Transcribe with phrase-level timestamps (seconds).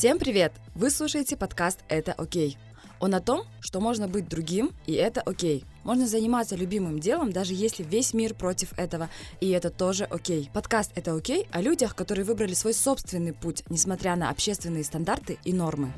[0.00, 0.54] Всем привет!
[0.74, 2.56] Вы слушаете подкаст «Это окей».
[3.00, 5.66] Он о том, что можно быть другим, и это окей.
[5.84, 9.10] Можно заниматься любимым делом, даже если весь мир против этого,
[9.42, 10.48] и это тоже окей.
[10.54, 15.52] Подкаст «Это окей» о людях, которые выбрали свой собственный путь, несмотря на общественные стандарты и
[15.52, 15.92] нормы.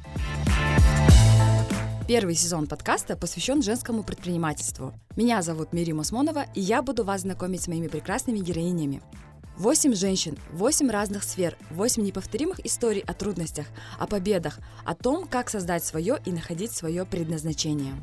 [2.08, 4.94] Первый сезон подкаста посвящен женскому предпринимательству.
[5.14, 9.00] Меня зовут Мири Мосмонова, и я буду вас знакомить с моими прекрасными героинями.
[9.62, 15.50] Восемь женщин, восемь разных сфер, восемь неповторимых историй о трудностях, о победах, о том, как
[15.50, 17.94] создать свое и находить свое предназначение.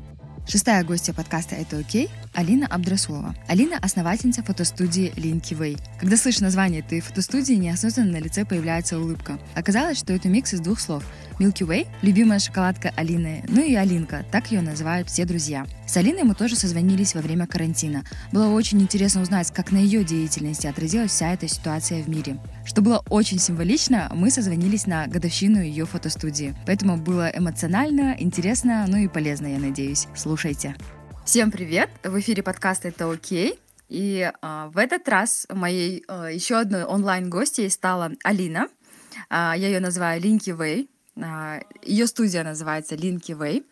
[0.48, 3.34] Шестая гостья подкаста «Это окей»— Алина Абдрасулова.
[3.46, 5.78] Алина— основательница фотостудии Linky Way.
[6.00, 9.38] Когда слышишь название этой фотостудии, неосознанно на лице появляется улыбка.
[9.54, 11.04] Оказалось, что это микс из двух слов—
[11.40, 15.64] Milky Way, любимая шоколадка Алины, ну и Алинка, так ее называют все друзья.
[15.86, 18.04] С Алиной мы тоже созвонились во время карантина.
[18.30, 22.38] Было очень интересно узнать, как на ее деятельности отразилась вся эта ситуация в мире.
[22.66, 26.54] Что было очень символично, мы созвонились на годовщину ее фотостудии.
[26.66, 30.08] Поэтому было эмоционально, интересно, ну и полезно, я надеюсь.
[30.14, 30.76] Слушайте.
[31.24, 31.88] Всем привет!
[32.04, 33.58] В эфире подкаста «Это окей».
[33.88, 38.68] И э, в этот раз моей э, еще одной онлайн-гостьей стала Алина.
[39.30, 40.90] Э, я ее называю Линки Вэй.
[41.22, 43.64] А, Ее студия называется Linky Way.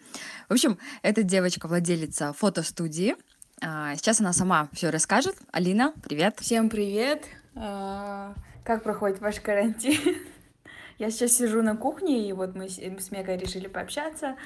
[0.49, 3.17] В общем, эта девочка владелица фотостудии.
[3.61, 5.37] А, сейчас она сама все расскажет.
[5.53, 6.39] Алина, привет.
[6.41, 7.25] Всем привет.
[7.55, 10.17] А, как проходит ваш карантин?
[10.99, 14.37] Я сейчас сижу на кухне, и вот мы с Мегой решили пообщаться.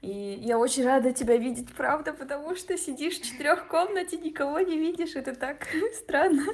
[0.00, 4.78] И я очень рада тебя видеть, правда, потому что сидишь в четырех комнате, никого не
[4.78, 6.44] видишь, это так странно.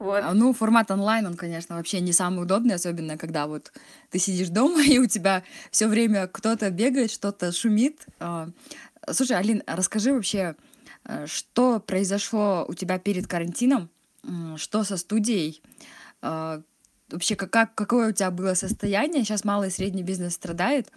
[0.00, 0.22] Вот.
[0.24, 3.70] А, ну, формат онлайн, он, конечно, вообще не самый удобный, особенно когда вот
[4.08, 8.06] ты сидишь дома, и у тебя все время кто-то бегает, что-то шумит.
[8.18, 8.48] А,
[9.10, 10.56] слушай, Алин, расскажи вообще,
[11.04, 13.90] э, что произошло у тебя перед карантином,
[14.56, 15.62] что со студией,
[16.22, 16.62] а,
[17.10, 20.90] вообще как, какое у тебя было состояние, сейчас малый и средний бизнес страдает,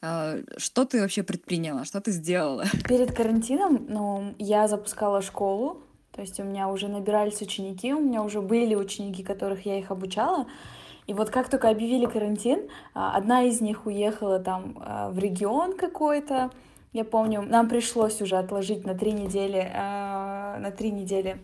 [0.00, 2.66] что ты вообще предприняла, что ты сделала?
[2.86, 5.85] Перед карантином, ну, я запускала школу,
[6.16, 9.90] то есть у меня уже набирались ученики, у меня уже были ученики, которых я их
[9.90, 10.46] обучала.
[11.06, 15.76] И вот как только объявили карантин, а, одна из них уехала там а, в регион
[15.76, 16.50] какой-то.
[16.94, 21.36] Я помню, нам пришлось уже отложить на три недели, а, на три недели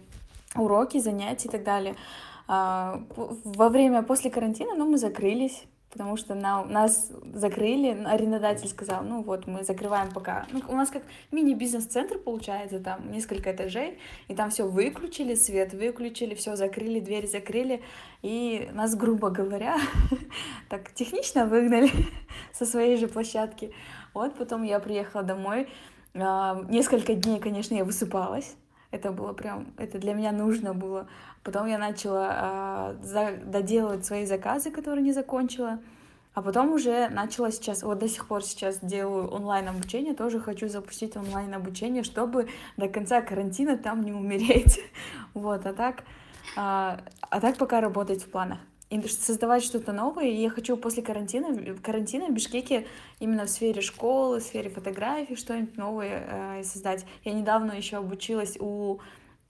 [0.57, 1.95] уроки, занятия и так далее.
[2.49, 9.23] Во время после карантина, ну, мы закрылись, потому что на, нас закрыли, арендодатель сказал, ну
[9.23, 10.47] вот мы закрываем пока.
[10.51, 13.99] Ну, у нас как мини-бизнес-центр получается, там несколько этажей,
[14.29, 17.83] и там все выключили, свет выключили, все закрыли, дверь закрыли,
[18.23, 19.77] и нас, грубо говоря,
[20.71, 21.91] так технично выгнали
[22.53, 23.73] со своей же площадки.
[24.15, 25.69] Вот потом я приехала домой,
[26.15, 28.57] а, несколько дней, конечно, я высыпалась,
[28.93, 31.09] это было прям, это для меня нужно было.
[31.43, 35.81] Потом я начала э, за, доделывать свои заказы, которые не закончила.
[36.35, 40.69] А потом уже начала сейчас, вот до сих пор сейчас делаю онлайн обучение, тоже хочу
[40.69, 44.81] запустить онлайн обучение, чтобы до конца карантина там не умереть.
[45.35, 46.05] Вот, а так,
[46.57, 48.59] а, а так пока работать в планах
[49.09, 50.27] создавать что-то новое.
[50.27, 52.87] И я хочу после карантина, карантина в Бишкеке
[53.21, 57.05] именно в сфере школы, в сфере фотографии что-нибудь новое э, создать.
[57.25, 58.99] Я недавно еще обучилась у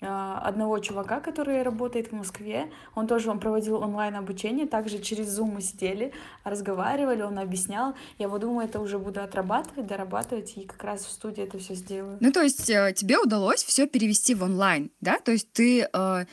[0.00, 2.70] э, одного чувака, который работает в Москве.
[2.94, 6.12] Он тоже он проводил онлайн обучение, также через Zoom мы сидели,
[6.44, 7.94] разговаривали, он объяснял.
[8.18, 11.74] Я вот думаю, это уже буду отрабатывать, дорабатывать, и как раз в студии это все
[11.74, 12.18] сделаю.
[12.20, 15.18] Ну, то есть э, тебе удалось все перевести в онлайн, да?
[15.18, 16.24] То есть ты э,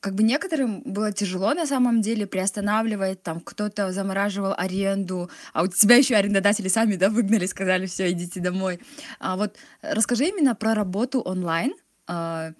[0.00, 5.66] как бы некоторым было тяжело на самом деле приостанавливать, там кто-то замораживал аренду, а у
[5.66, 8.80] тебя еще арендодатели сами, да, выгнали, сказали, все, идите домой.
[9.18, 11.74] А вот расскажи именно про работу онлайн.
[12.06, 12.52] А,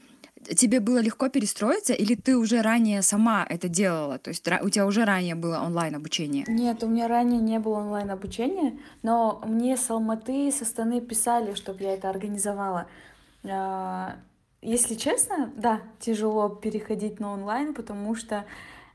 [0.57, 4.19] тебе было легко перестроиться, или ты уже ранее сама это делала?
[4.19, 6.45] То есть у тебя уже ранее было онлайн обучение?
[6.49, 11.55] Нет, у меня ранее не было онлайн обучения, но мне с Алматы, со стороны писали,
[11.55, 12.87] чтобы я это организовала.
[14.61, 18.45] Если честно, да, тяжело переходить на онлайн, потому что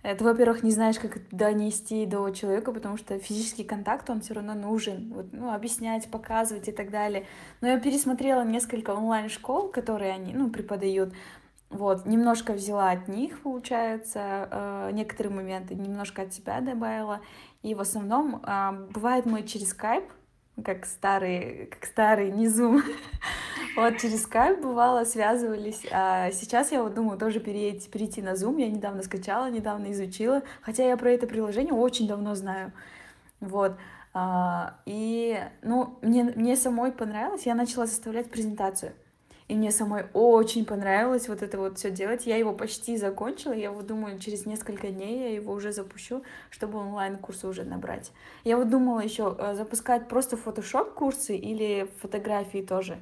[0.03, 4.33] э, ты, во-первых, не знаешь, как донести до человека, потому что физический контакт, он все
[4.33, 5.13] равно нужен.
[5.13, 7.25] Вот, ну, объяснять, показывать и так далее.
[7.61, 11.13] Но я пересмотрела несколько онлайн-школ, которые они, ну, преподают.
[11.69, 17.21] Вот, немножко взяла от них, получается, э, некоторые моменты, немножко от себя добавила.
[17.61, 20.09] И в основном, э, бывает мы через Skype,
[20.61, 22.81] как старый, как старый, не Zoom,
[23.75, 25.83] Вот через скайп бывало связывались.
[25.91, 28.61] А сейчас я вот думаю тоже перейти, перейти на Zoom.
[28.61, 30.43] Я недавно скачала, недавно изучила.
[30.61, 32.71] Хотя я про это приложение очень давно знаю.
[33.39, 33.75] Вот.
[34.13, 37.47] А, и, ну, мне, мне самой понравилось.
[37.47, 38.93] Я начала составлять презентацию.
[39.53, 42.25] И мне самой очень понравилось вот это вот все делать.
[42.25, 46.79] Я его почти закончила, я вот думаю, через несколько дней я его уже запущу, чтобы
[46.79, 48.11] онлайн-курсы уже набрать.
[48.43, 52.97] Я вот думала еще э, запускать просто фотошоп-курсы или фотографии тоже.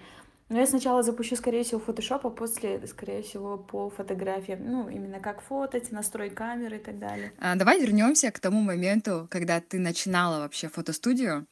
[0.51, 4.59] Но я сначала запущу, скорее всего, Photoshop, а после, скорее всего, по фотографиям.
[4.65, 7.31] Ну, именно как фототь, настрой камеры и так далее.
[7.39, 11.48] А, давай вернемся к тому моменту, когда ты начинала вообще фотостудию.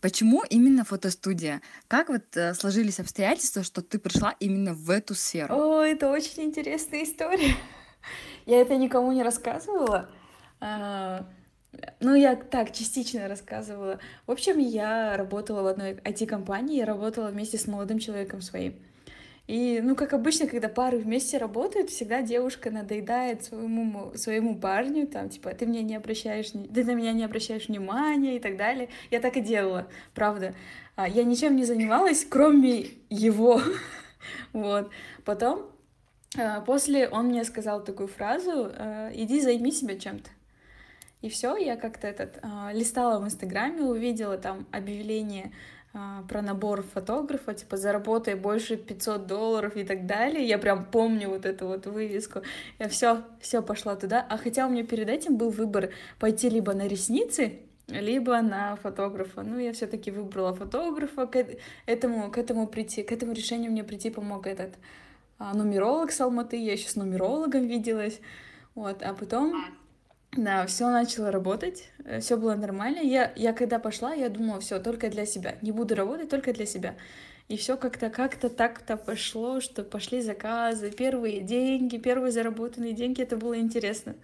[0.00, 1.60] Почему именно фотостудия?
[1.86, 5.54] Как вот э, сложились обстоятельства, что ты пришла именно в эту сферу?
[5.54, 7.54] О, это очень интересная история.
[8.46, 10.10] Я это никому не рассказывала.
[12.00, 14.00] Ну, я так частично рассказывала.
[14.26, 18.74] В общем, я работала в одной IT-компании, я работала вместе с молодым человеком своим.
[19.46, 25.28] И, ну, как обычно, когда пары вместе работают, всегда девушка надоедает своему, своему парню, там,
[25.28, 28.90] типа, ты мне не обращаешь, ты на меня не обращаешь внимания и так далее.
[29.10, 30.54] Я так и делала, правда.
[30.94, 33.60] А, я ничем не занималась, кроме его.
[34.52, 34.90] вот.
[35.24, 35.66] Потом,
[36.38, 40.30] а, после он мне сказал такую фразу, «А, иди займи себя чем-то.
[41.22, 45.52] И все, я как-то этот э, листала в Инстаграме, увидела там объявление
[45.92, 50.46] э, про набор фотографа, типа заработай больше 500 долларов и так далее.
[50.46, 52.40] Я прям помню вот эту вот вывеску.
[52.78, 54.26] Я все, все пошла туда.
[54.30, 57.58] А хотя у меня перед этим был выбор пойти либо на ресницы,
[57.88, 59.42] либо на фотографа.
[59.42, 61.26] Ну, я все-таки выбрала фотографа.
[61.26, 61.44] К
[61.84, 64.74] этому, к этому прийти, к этому решению мне прийти помог этот
[65.38, 66.56] а, нумеролог с Алматы.
[66.56, 68.20] Я еще с нумерологом виделась.
[68.74, 69.64] Вот, а потом
[70.32, 73.00] да, все начало работать, э, все было нормально.
[73.00, 75.56] Я, я когда пошла, я думала, все, только для себя.
[75.60, 76.94] Не буду работать, только для себя.
[77.48, 83.36] И все как-то как-то так-то пошло, что пошли заказы, первые деньги, первые заработанные деньги, это
[83.36, 84.14] было интересно.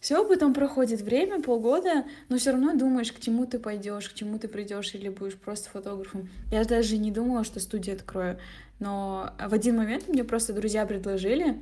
[0.00, 4.40] Все, потом проходит время, полгода, но все равно думаешь, к чему ты пойдешь, к чему
[4.40, 6.28] ты придешь или будешь просто фотографом.
[6.50, 8.38] Я даже не думала, что студию открою.
[8.80, 11.58] Но в один момент мне просто друзья предложили,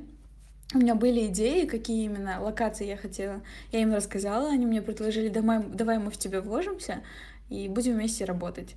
[0.73, 3.41] у меня были идеи, какие именно локации я хотела.
[3.71, 7.01] Я им рассказала, они мне предложили, давай, давай мы в тебя вложимся
[7.49, 8.75] и будем вместе работать.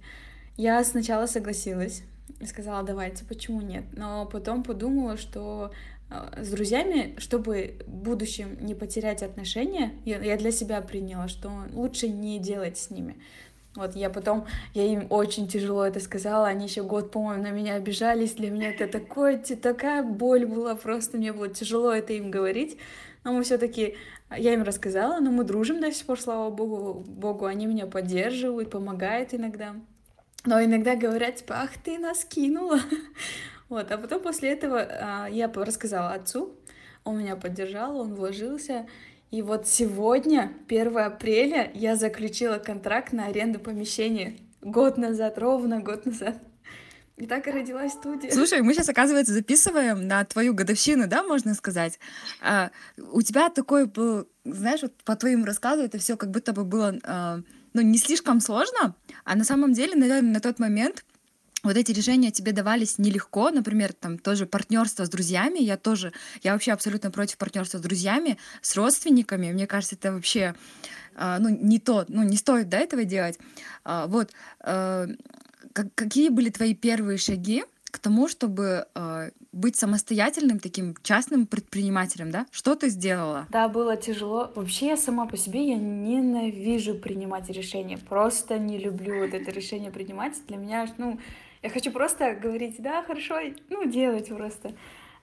[0.56, 2.02] Я сначала согласилась,
[2.44, 3.84] сказала, давайте, почему нет.
[3.92, 5.72] Но потом подумала, что
[6.10, 12.08] э, с друзьями, чтобы в будущем не потерять отношения, я для себя приняла, что лучше
[12.08, 13.16] не делать с ними.
[13.74, 17.74] Вот я потом, я им очень тяжело это сказала, они еще год, по-моему, на меня
[17.74, 22.78] обижались, для меня это такое, такая боль была, просто мне было тяжело это им говорить,
[23.24, 23.96] но мы все-таки,
[24.36, 28.70] я им рассказала, но мы дружим до сих пор, слава богу, богу, они меня поддерживают,
[28.70, 29.76] помогают иногда,
[30.44, 32.80] но иногда говорят, типа, ах, ты нас кинула,
[33.68, 36.56] вот, а потом после этого а, я рассказала отцу,
[37.04, 38.86] он меня поддержал, он вложился,
[39.30, 44.38] и вот сегодня, 1 апреля, я заключила контракт на аренду помещения.
[44.62, 46.40] Год назад, ровно год назад.
[47.18, 48.30] И так и родилась студия.
[48.30, 51.98] Слушай, мы сейчас, оказывается, записываем на твою годовщину, да, можно сказать.
[52.40, 52.70] А,
[53.12, 56.96] у тебя такой был, знаешь, вот по твоим рассказу это все как будто бы было,
[57.02, 57.40] а,
[57.74, 58.94] ну, не слишком сложно,
[59.24, 61.04] а на самом деле, наверное, на тот момент
[61.68, 66.12] вот эти решения тебе давались нелегко, например, там тоже партнерство с друзьями, я тоже,
[66.42, 70.54] я вообще абсолютно против партнерства с друзьями, с родственниками, мне кажется, это вообще,
[71.14, 73.38] а, ну, не то, ну, не стоит, да, этого делать.
[73.84, 75.06] А, вот, а,
[75.94, 78.86] какие были твои первые шаги к тому, чтобы
[79.50, 82.46] быть самостоятельным таким частным предпринимателем, да?
[82.50, 83.46] Что ты сделала?
[83.50, 84.52] Да, было тяжело.
[84.54, 87.96] Вообще я сама по себе я ненавижу принимать решения.
[87.96, 90.34] Просто не люблю вот это решение принимать.
[90.48, 91.18] Для меня, ну,
[91.62, 94.72] я хочу просто говорить, да, хорошо, ну, делать просто.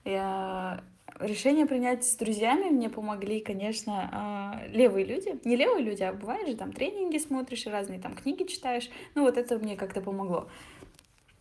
[0.04, 0.82] Я...
[1.18, 5.40] Решение принять с друзьями мне помогли, конечно, а, левые люди.
[5.44, 8.90] Не левые люди, а бывает же, там, тренинги смотришь, разные там книги читаешь.
[9.14, 10.48] Ну, вот это мне как-то помогло.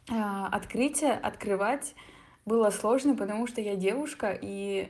[0.10, 1.94] А, открытие, открывать
[2.46, 4.88] было сложно, потому что я девушка, и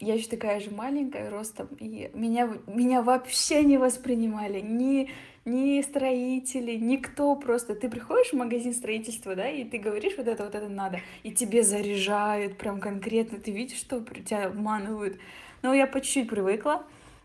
[0.00, 5.10] я еще такая же маленькая ростом, и меня, меня вообще не воспринимали, ни
[5.44, 7.74] ни строители, никто просто.
[7.74, 11.32] Ты приходишь в магазин строительства, да, и ты говоришь, вот это, вот это надо, и
[11.32, 15.18] тебе заряжают прям конкретно, ты видишь, что тебя обманывают.
[15.62, 16.84] Но я по чуть-чуть привыкла,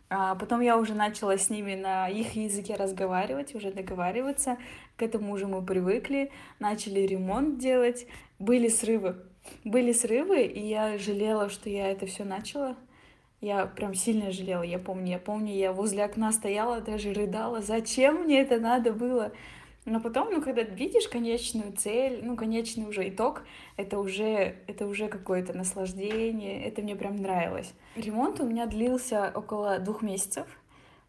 [0.10, 4.58] а потом я уже начала с ними на их языке разговаривать, уже договариваться.
[4.98, 8.08] К этому уже мы привыкли, начали ремонт делать.
[8.40, 9.18] Были срывы.
[9.64, 12.76] Были срывы, и я жалела, что я это все начала,
[13.42, 15.12] я прям сильно жалела, я помню.
[15.12, 17.62] Я помню, я возле окна стояла, даже рыдала.
[17.62, 19.32] Зачем мне это надо было?
[19.86, 23.44] Но потом, ну, когда видишь конечную цель, ну, конечный уже итог,
[23.78, 27.74] это уже, это уже какое-то наслаждение, это мне прям нравилось.
[27.96, 30.46] Ремонт у меня длился около двух месяцев.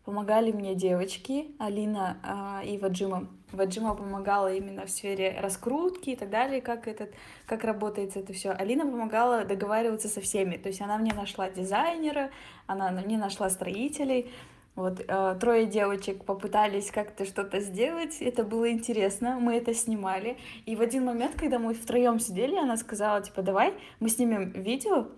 [0.04, 3.28] Помогали мне девочки, Алина а, и Ваджима.
[3.52, 7.12] Ваджима помогала именно в сфере раскрутки и так далее, как, этот,
[7.46, 8.50] как работает это все.
[8.50, 10.56] Алина помогала договариваться со всеми.
[10.56, 12.30] То есть она мне нашла дизайнера,
[12.66, 14.30] она мне нашла строителей.
[14.76, 20.38] Вот э, трое девочек попытались как-то что-то сделать, это было интересно, мы это снимали.
[20.64, 25.08] И в один момент, когда мы втроем сидели, она сказала, типа, давай мы снимем видео,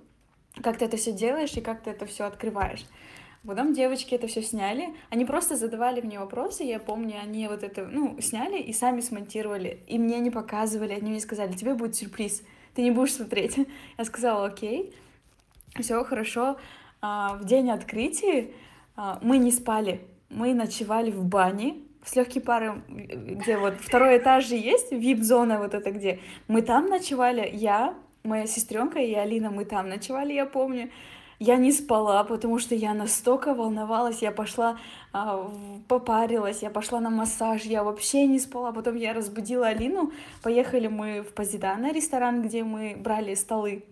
[0.62, 2.84] как ты это все делаешь и как ты это все открываешь.
[3.46, 4.94] Потом девочки это все сняли.
[5.10, 6.62] Они просто задавали мне вопросы.
[6.62, 9.80] Я помню, они вот это, ну, сняли и сами смонтировали.
[9.88, 10.92] И мне не показывали.
[10.92, 12.42] Они мне сказали, тебе будет сюрприз.
[12.74, 13.56] Ты не будешь смотреть.
[13.98, 14.94] Я сказала, окей.
[15.80, 16.56] Все хорошо.
[17.00, 18.50] А, в день открытия
[18.94, 20.00] а, мы не спали.
[20.30, 25.74] Мы ночевали в бане с легкой парой, где вот второй этаж же есть, вип-зона вот
[25.74, 26.20] это где.
[26.48, 27.94] Мы там ночевали, я,
[28.24, 30.90] моя сестренка и Алина, мы там ночевали, я помню.
[31.44, 34.78] Я не спала, потому что я настолько волновалась, я пошла,
[35.12, 35.50] а,
[35.88, 38.70] попарилась, я пошла на массаж, я вообще не спала.
[38.70, 43.82] Потом я разбудила Алину, поехали мы в Позидана, ресторан, где мы брали столы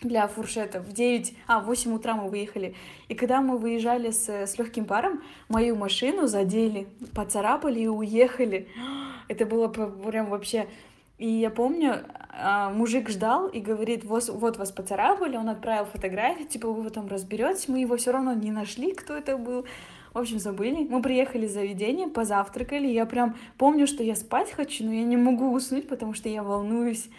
[0.00, 0.80] для фуршета.
[0.80, 2.74] В 9, а, в 8 утра мы выехали.
[3.08, 8.68] И когда мы выезжали с, с легким паром, мою машину задели, поцарапали и уехали.
[9.28, 10.66] Это было прям вообще
[11.18, 16.46] и я помню, а, мужик ждал и говорит, вот, вот вас поцарапали, он отправил фотографию,
[16.46, 19.64] типа вы потом разберетесь, мы его все равно не нашли, кто это был.
[20.12, 20.86] В общем, забыли.
[20.88, 22.86] Мы приехали в заведение, позавтракали.
[22.86, 26.42] Я прям помню, что я спать хочу, но я не могу уснуть, потому что я
[26.42, 27.10] волнуюсь.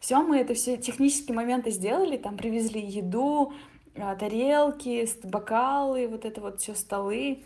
[0.00, 3.54] Все, мы это все технические моменты сделали, там привезли еду,
[3.96, 7.42] а, тарелки, бокалы, вот это вот все столы.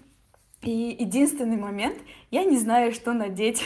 [0.63, 1.99] И единственный момент,
[2.31, 3.63] я не знаю, что надеть.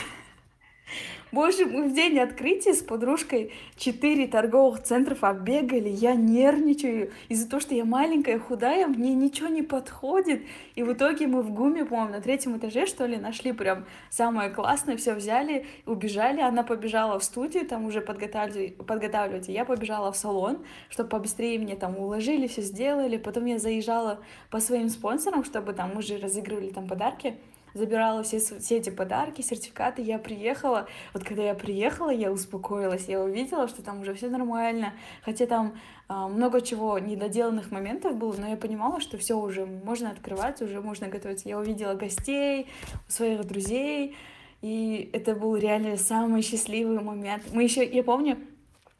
[1.31, 7.61] Боже, мы в день открытия с подружкой четыре торговых центров оббегали, я нервничаю из-за того,
[7.61, 10.43] что я маленькая, худая, мне ничего не подходит.
[10.75, 14.49] И в итоге мы в ГУМе, по-моему, на третьем этаже, что ли, нашли прям самое
[14.49, 20.17] классное, все взяли, убежали, она побежала в студию, там уже подготавливать, подготавливать, я побежала в
[20.17, 20.57] салон,
[20.89, 24.19] чтобы побыстрее мне там уложили, все сделали, потом я заезжала
[24.49, 27.37] по своим спонсорам, чтобы там мы же разыгрывали там подарки,
[27.73, 30.87] забирала все, все эти подарки, сертификаты, я приехала.
[31.13, 35.73] Вот когда я приехала, я успокоилась, я увидела, что там уже все нормально, хотя там
[36.07, 40.81] а, много чего недоделанных моментов было, но я понимала, что все уже можно открывать, уже
[40.81, 41.47] можно готовиться.
[41.47, 42.67] Я увидела гостей,
[43.07, 44.15] своих друзей,
[44.61, 47.43] и это был реально самый счастливый момент.
[47.53, 48.37] Мы еще, я помню,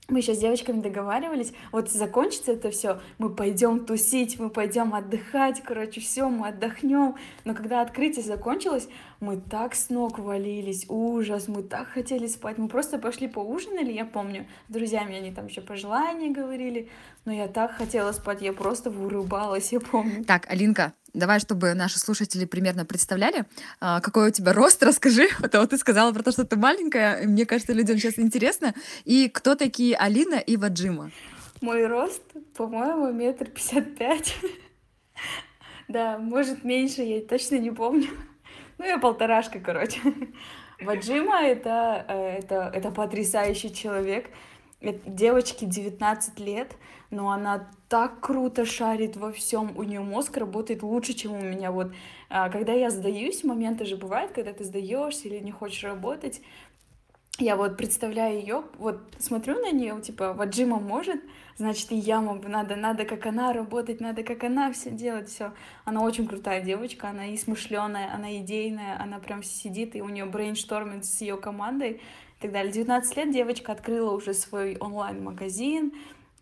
[0.08, 5.62] мы еще с девочками договаривались, вот закончится это все, мы пойдем тусить, мы пойдем отдыхать,
[5.64, 7.16] короче, все, мы отдохнем.
[7.46, 8.90] Но когда открытие закончилось,
[9.22, 14.04] мы так с ног валились, ужас, мы так хотели спать, мы просто пошли поужинали, я
[14.04, 16.90] помню, с друзьями они там еще пожелания говорили,
[17.24, 20.26] но я так хотела спать, я просто вырубалась, я помню.
[20.26, 23.46] Так, Алинка, давай, чтобы наши слушатели примерно представляли,
[23.80, 25.30] а, какой у тебя рост, расскажи.
[25.40, 27.28] Потому ты сказала про то, что ты маленькая.
[27.28, 28.74] Мне кажется, людям сейчас интересно.
[29.06, 31.12] И кто такие Алина и Ваджима?
[31.62, 32.24] Мой рост,
[32.56, 34.36] по-моему, метр пятьдесят пять.
[35.88, 38.08] Да, может, меньше, я точно не помню.
[38.82, 40.00] Ну, я полторашка, короче.
[40.82, 44.32] Ваджима это, э, это, это потрясающий человек.
[45.06, 46.76] Девочке 19 лет,
[47.12, 51.72] но она так круто шарит во всем, у нее мозг работает лучше, чем у меня.
[51.72, 51.94] Вот
[52.32, 56.42] а, когда я сдаюсь, моменты же бывают, когда ты сдаешься или не хочешь работать,
[57.42, 61.22] я вот представляю ее, вот смотрю на нее, типа, вот Джима может,
[61.58, 65.54] значит, и я могу, надо, надо как она работать, надо как она все делать, все.
[65.84, 70.26] Она очень крутая девочка, она и смышленая, она идейная, она прям сидит, и у нее
[70.26, 72.72] brainstorm ит с ее командой и так далее.
[72.72, 75.94] 19 лет девочка открыла уже свой онлайн-магазин,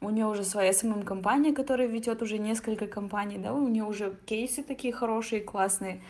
[0.02, 4.64] у нее уже своя SMM-компания, которая ведет уже несколько компаний, да, у нее уже кейсы
[4.64, 6.02] такие хорошие, классные.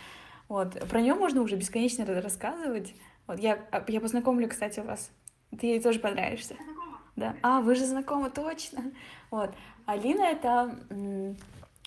[0.47, 0.79] Вот.
[0.89, 2.93] Про нее можно уже бесконечно рассказывать.
[3.29, 5.11] Вот я, а, я познакомлю, кстати, вас.
[5.59, 6.55] Ты ей тоже понравишься.
[7.15, 7.35] Да.
[7.43, 8.91] А, вы же знакомы, точно.
[9.29, 9.51] Вот.
[9.85, 10.75] Алина это...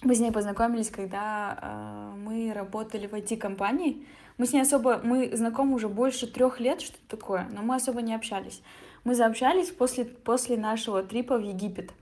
[0.04, 4.06] Мы с ней познакомились, когда э, мы работали в IT-компании.
[4.38, 5.00] Мы с ней особо...
[5.02, 8.62] Мы знакомы уже больше трех лет, что такое, но мы особо не общались.
[9.02, 11.92] Мы заобщались после, после нашего trip а в Египет.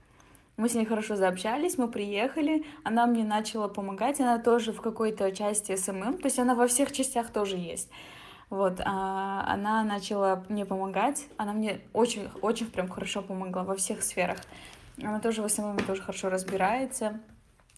[0.59, 5.33] Мы с ней хорошо заобщались, мы приехали, она мне начала помогать, она тоже в какой-то
[5.33, 7.91] части SMM, то есть она во всех частях тоже есть.
[8.51, 14.03] Вот, а она начала мне помогать, она мне очень, очень прям хорошо помогла во всех
[14.03, 14.39] сферах.
[15.01, 17.21] Она тоже в SMM тоже хорошо разбирается.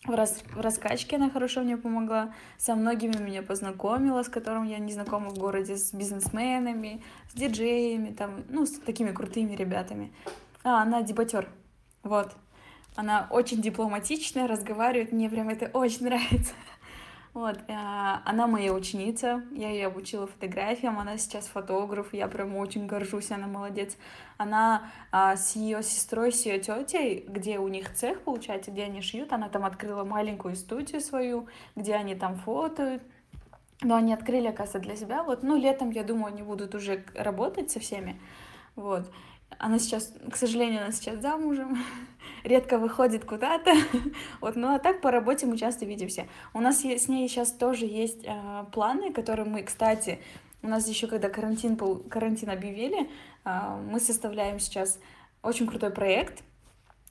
[0.05, 4.79] В, рас, в раскачке она хорошо мне помогла, со многими меня познакомила, с которым я
[4.79, 10.13] не знакома в городе, с бизнесменами, с диджеями, там, ну, с такими крутыми ребятами.
[10.65, 11.49] А, она debater,
[12.03, 12.33] вот.
[12.97, 16.55] Она очень дипломатичная, разговаривает, мне прям это очень нравится.
[17.35, 22.87] Вот, а, она моя ученица, я ее обучила фотографиям, она сейчас фотограф, я прям очень
[22.87, 23.97] горжусь, она молодец.
[24.37, 29.01] Она а, с ее сестрой, с ее тетей, где у них цех, получается, где они
[29.01, 33.03] шьют, она там открыла маленькую студию свою, где они там фотоют,
[33.81, 35.23] но они открыли, оказывается, для себя.
[35.23, 38.21] Вот, ну, летом, я думаю, они будут уже работать со всеми.
[38.77, 39.11] Вот.
[39.63, 41.79] Она сейчас, к сожалению, она сейчас замужем,
[42.43, 43.73] редко выходит куда-то.
[44.41, 46.27] вот, ну а так по работе мы часто видимся.
[46.53, 50.19] У нас с ней сейчас тоже есть э, планы, которые мы, кстати,
[50.63, 51.77] у нас еще когда карантин,
[52.09, 53.09] карантин объявили,
[53.45, 54.99] э, мы составляем сейчас
[55.45, 56.43] очень крутой проект.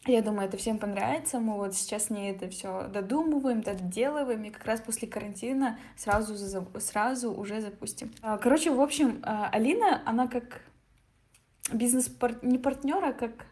[0.05, 1.39] Я думаю, это всем понравится.
[1.39, 6.36] Мы вот сейчас не это все додумываем, доделываем, и как раз после карантина сразу,
[6.81, 8.12] сразу уже запустим.
[8.22, 10.63] А, короче, в общем, Алина, она как
[11.72, 12.10] бизнес
[12.41, 13.46] не партнера, как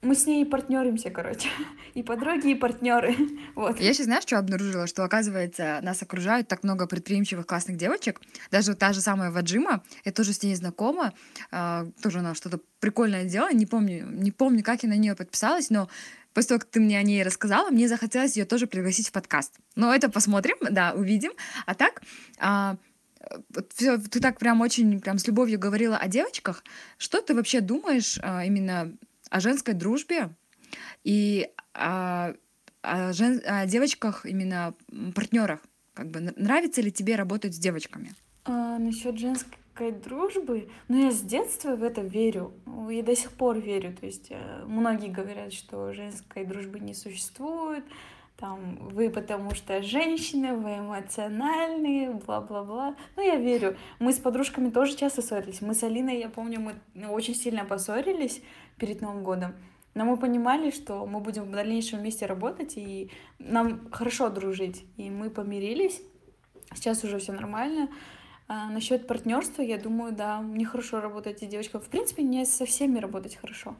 [0.00, 1.48] мы с ней партнеримся, короче.
[1.94, 3.16] И подруги, и партнеры.
[3.56, 3.80] Вот.
[3.80, 4.86] Я сейчас, знаешь, что обнаружила?
[4.86, 8.20] Что, оказывается, нас окружают так много предприимчивых классных девочек.
[8.52, 11.12] Даже вот та же самая Ваджима, я тоже с ней знакома.
[11.50, 13.52] А, тоже она что-то прикольное делала.
[13.52, 15.88] Не помню, не помню, как я на нее подписалась, но
[16.34, 19.56] после того, как ты мне о ней рассказала, мне захотелось ее тоже пригласить в подкаст.
[19.74, 21.32] Но это посмотрим, да, увидим.
[21.66, 22.02] А так,
[22.38, 22.76] а,
[23.74, 26.64] все, ты так прям очень прям с любовью говорила о девочках.
[26.96, 28.92] Что ты вообще думаешь а, именно
[29.30, 30.30] о женской дружбе
[31.04, 32.32] и о,
[32.82, 34.74] о, жен, о девочках, именно
[35.14, 35.60] партнерах?
[35.94, 38.12] Как бы нравится ли тебе работать с девочками?
[38.44, 42.52] А, насчет женской дружбы, ну я с детства в это верю,
[42.90, 43.94] и до сих пор верю.
[43.94, 47.84] То есть э, многие говорят, что женской дружбы не существует,
[48.38, 52.94] там, вы потому что женщины, вы эмоциональные, бла-бла-бла.
[53.16, 53.76] Ну, я верю.
[53.98, 55.60] Мы с подружками тоже часто ссорились.
[55.60, 58.40] Мы с Алиной, я помню, мы ну, очень сильно поссорились
[58.76, 59.54] перед Новым годом.
[59.94, 64.84] Но мы понимали, что мы будем в дальнейшем вместе работать, и нам хорошо дружить.
[64.96, 66.00] И мы помирились.
[66.74, 67.88] Сейчас уже все нормально.
[68.46, 71.80] А насчет партнерства, я думаю, да, мне хорошо работать с девочкой.
[71.80, 73.74] В принципе, не со всеми работать хорошо.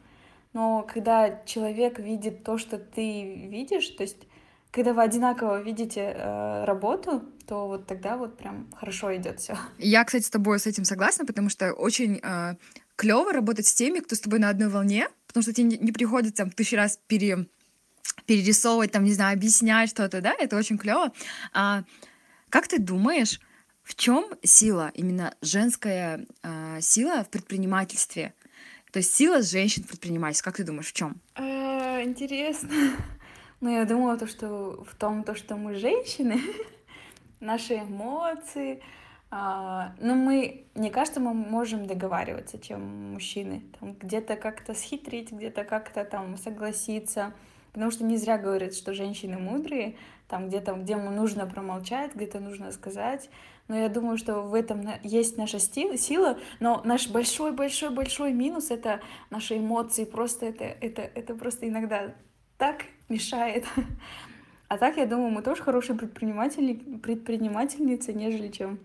[0.52, 4.27] Но когда человек видит то, что ты видишь, то есть
[4.70, 9.56] когда вы одинаково видите э, работу, то вот тогда вот прям хорошо идет все.
[9.78, 12.56] Я, кстати, с тобой с этим согласна, потому что очень э,
[12.96, 16.44] клево работать с теми, кто с тобой на одной волне, потому что тебе не, приходится
[16.44, 17.46] там тысячу раз пере,
[18.26, 21.12] перерисовывать, там, не знаю, объяснять что-то, да, это очень клево.
[21.52, 21.84] А,
[22.50, 23.40] как ты думаешь,
[23.82, 28.34] в чем сила, именно женская э, сила в предпринимательстве?
[28.92, 31.20] То есть сила женщин в предпринимательстве, как ты думаешь, в чем?
[31.36, 32.68] Э, интересно.
[33.60, 36.40] Ну, я думала, то, что в том, то, что мы женщины,
[37.40, 38.82] наши эмоции,
[39.30, 43.62] а, но ну, мы, мне кажется, мы можем договариваться, чем мужчины.
[43.78, 47.34] Там где-то как-то схитрить, где-то как-то там согласиться.
[47.72, 49.96] Потому что не зря говорят, что женщины мудрые,
[50.28, 53.28] там где-то, где нужно промолчать, где-то нужно сказать.
[53.68, 59.58] Но я думаю, что в этом есть наша сила, но наш большой-большой-большой минус— это наши
[59.58, 60.04] эмоции.
[60.04, 62.14] Просто это, это, это просто иногда
[62.56, 63.64] так мешает.
[64.70, 68.78] А так, я думаю, мы тоже хорошие предприниматели, предпринимательницы, нежели чем...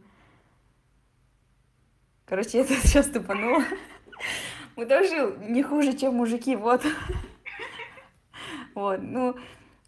[2.24, 3.62] Короче, я тут сейчас тупанула.
[4.78, 6.82] Мы тоже не хуже, чем мужики, вот.
[8.76, 9.36] Вот, ну,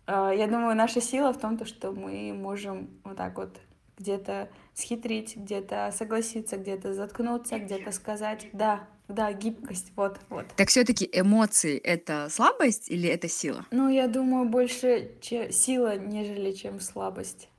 [0.06, 3.60] а, я думаю, наша сила в том, то, что мы можем вот так вот
[3.98, 10.48] где-то схитрить, где-то согласиться, где-то заткнуться, где-то сказать «да, да, гибкость, вот, вот.
[10.56, 13.66] Так все-таки эмоции это слабость или это сила?
[13.72, 17.50] Ну, я думаю, больше че- сила, нежели чем слабость.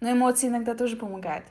[0.00, 1.44] Но эмоции иногда тоже помогают.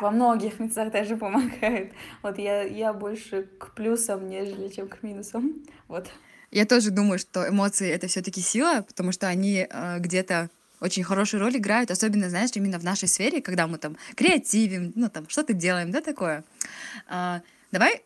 [0.00, 1.92] Во многих местах даже помогают.
[2.22, 5.62] Вот я, я больше к плюсам, нежели чем к минусам.
[5.88, 6.08] Вот.
[6.50, 11.40] Я тоже думаю, что эмоции это все-таки сила, потому что они э, где-то очень хорошую
[11.40, 15.52] роль играют, особенно, знаешь, именно в нашей сфере, когда мы там креативим, ну там что-то
[15.52, 16.44] делаем, да, такое.
[17.08, 18.02] А, давай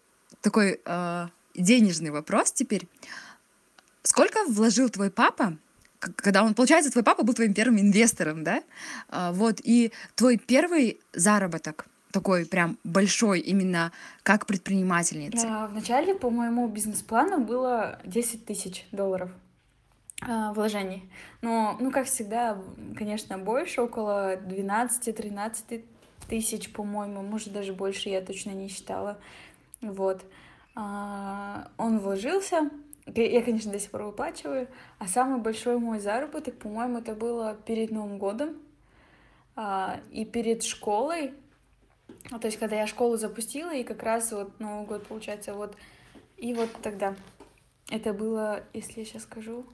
[0.47, 2.87] такой э, денежный вопрос теперь.
[4.05, 5.57] Сколько вложил твой папа,
[5.99, 8.63] когда он, получается, твой папа был твоим первым инвестором, да?
[9.09, 13.91] А, вот, и твой первый заработок такой прям большой именно
[14.23, 15.49] как предпринимательница?
[15.51, 19.31] А, вначале по моему бизнес-плану было 10 тысяч долларов
[20.23, 21.11] а, вложений.
[21.43, 22.57] Но, ну, как всегда,
[22.97, 25.83] конечно, больше, около 12-13
[26.29, 29.19] тысяч, по-моему, может, даже больше, я точно не считала.
[29.93, 30.25] Вот.
[30.75, 32.71] А, он вложился,
[33.07, 34.69] я, конечно, до сих пор выплачиваю,
[34.99, 38.57] а самый большой мой заработок, по-моему, это было перед Новым годом
[39.55, 41.33] а, и перед школой.
[42.29, 45.77] То есть, когда я школу запустила, и как раз вот Новый год, получается, вот,
[46.37, 47.15] и вот тогда.
[47.89, 49.65] Это было, если я сейчас скажу,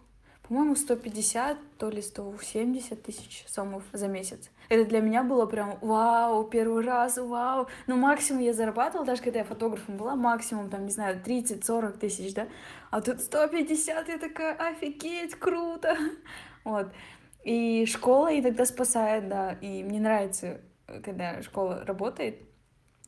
[0.42, 4.51] по-моему, 150, то ли 170 тысяч сомов за месяц.
[4.72, 7.68] Это для меня было прям вау, первый раз, вау.
[7.87, 12.32] Ну, максимум я зарабатывала, даже когда я фотографом была, максимум, там, не знаю, 30-40 тысяч,
[12.32, 12.48] да.
[12.90, 15.94] А тут 150, я такая, офигеть, круто.
[16.64, 16.90] Вот.
[17.44, 20.62] И школа иногда спасает, да, и мне нравится,
[21.04, 22.40] когда школа работает,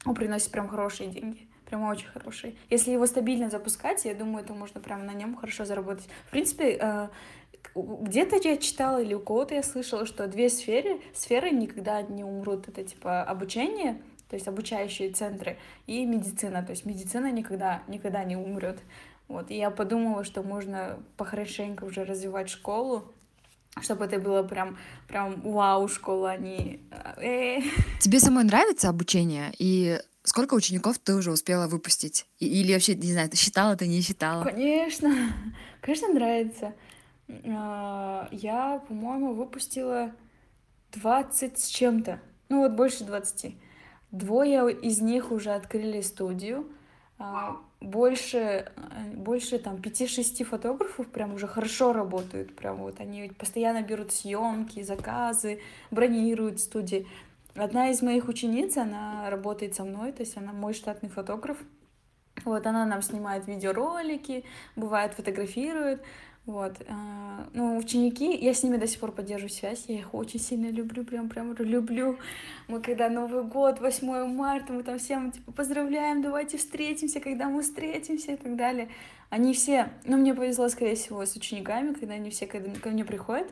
[0.05, 2.59] он приносит прям хорошие деньги прям очень хороший.
[2.69, 6.07] Если его стабильно запускать, я думаю, то можно прям на нем хорошо заработать.
[6.27, 7.09] В принципе, э,
[7.75, 12.69] где-то я читала или у кого-то я слышала, что две сферы, сферы никогда не умрут.
[12.69, 16.63] Это типа обучение, то есть обучающие центры, и медицина.
[16.63, 18.81] То есть медицина никогда, никогда не умрет.
[19.29, 23.13] Вот, и я подумала, что можно похорошенько уже развивать школу,
[23.81, 26.81] чтобы это было прям, прям вау, школа, а не...
[27.17, 27.61] Э.
[28.01, 29.53] Тебе самой нравится обучение?
[29.59, 32.25] И Сколько учеников ты уже успела выпустить?
[32.39, 34.43] Или вообще, не знаю, ты считала, ты не считала?
[34.43, 35.15] Конечно,
[35.83, 36.73] конечно, нравится.
[37.29, 40.13] А, я, по-моему, выпустила
[40.93, 42.21] 20 с чем-то.
[42.49, 43.57] Ну вот больше 20.
[44.11, 46.71] Двое из них уже открыли студию.
[47.19, 48.73] А, больше,
[49.15, 52.55] больше там 5-6 фотографов прям уже хорошо работают.
[52.57, 55.61] Прям вот они постоянно берут съемки, заказы,
[55.91, 57.07] бронируют студии.
[57.55, 61.59] Одна из моих учениц, она работает со мной, то есть она мой штатный фотограф.
[62.45, 66.03] Вот, она нам снимает видеоролики, бывает фотографирует.
[66.47, 66.77] Вот.
[66.89, 70.71] А, ну, ученики, я с ними до сих пор поддерживаю связь, я их очень сильно
[70.71, 72.19] люблю, прям, прям люблю.
[72.69, 77.63] Мы когда Новый год, 8 марта, мы там всем, типа, поздравляем, давайте встретимся, когда мы
[77.63, 78.91] встретимся и так далее.
[79.31, 83.49] Они все, ну, мне повезло, скорее всего, с учениками, когда они все ко мне приходят,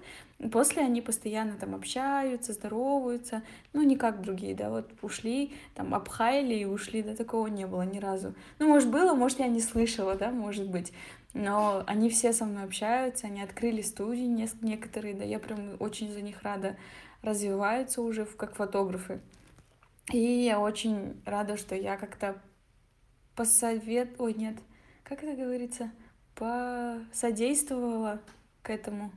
[0.52, 6.54] после они постоянно там общаются, здороваются, ну, не как другие, да, вот ушли, там, обхаяли
[6.54, 8.34] и ушли, да, такого не было ни разу.
[8.58, 10.92] Ну, может, было, может, я не слышала, да, может быть.
[11.34, 16.20] Но они все со мной общаются, они открыли студии некоторые, да, я прям очень за
[16.20, 16.76] них рада,
[17.22, 19.20] развиваются уже как фотографы.
[20.10, 22.40] И я очень рада, что я как-то
[23.34, 24.20] посовет...
[24.20, 24.56] Ой, нет,
[25.04, 25.90] как это говорится?
[26.34, 28.20] Посодействовала
[28.62, 29.10] к этому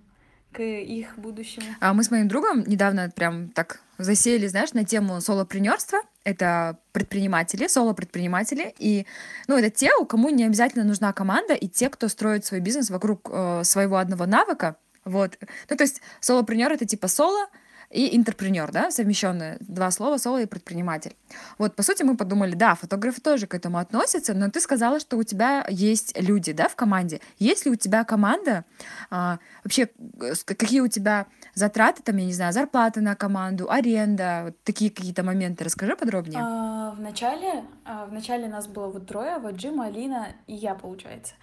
[0.55, 1.65] к их будущему.
[1.79, 5.99] А мы с моим другом недавно прям так засели, знаешь, на тему солопренерства.
[6.23, 8.73] Это предприниматели, соло-предприниматели.
[8.79, 9.05] И,
[9.47, 12.89] ну, это те, у кому не обязательно нужна команда, и те, кто строит свой бизнес
[12.89, 14.77] вокруг э, своего одного навыка.
[15.03, 15.37] Вот.
[15.69, 17.47] Ну, то есть солопренер— это типа соло,
[17.95, 21.15] и интерпренер, да, совмещенные два слова, соло и предприниматель.
[21.58, 25.17] Вот, по сути, мы подумали, да, фотографы тоже к этому относятся, но ты сказала, что
[25.17, 27.21] у тебя есть люди, да, в команде.
[27.39, 28.65] Есть ли у тебя команда?
[29.10, 29.89] А, вообще,
[30.45, 35.23] какие у тебя затраты, там, я не знаю, зарплаты на команду, аренда, вот такие какие-то
[35.23, 35.63] моменты.
[35.63, 36.41] Расскажи подробнее.
[36.43, 40.75] А, в начале, а, в начале нас было вот трое, вот Джим, Алина и я,
[40.75, 41.34] получается.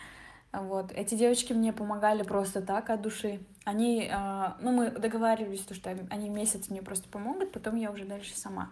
[0.52, 0.92] Вот.
[0.92, 3.40] Эти девочки мне помогали просто так, от души.
[3.64, 8.36] Они, э, ну, мы договаривались, что они месяц мне просто помогут, потом я уже дальше
[8.36, 8.70] сама.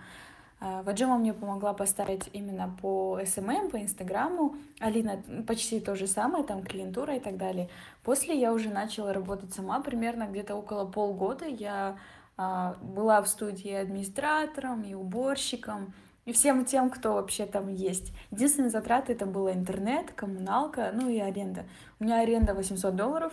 [0.60, 4.56] Э, вот Джима мне помогла поставить именно по SMM, эм эм, по Инстаграму.
[4.80, 7.68] Алина почти то же самое, там клиентура и так далее.
[8.02, 11.46] После я уже начала работать сама, примерно где-то около полгода.
[11.46, 11.96] Я
[12.36, 15.94] э, была в студии администратором и уборщиком,
[16.26, 18.12] и всем тем, кто вообще там есть.
[18.30, 21.64] Единственные затраты это было интернет, коммуналка, ну и аренда.
[21.98, 23.32] У меня аренда 800 долларов.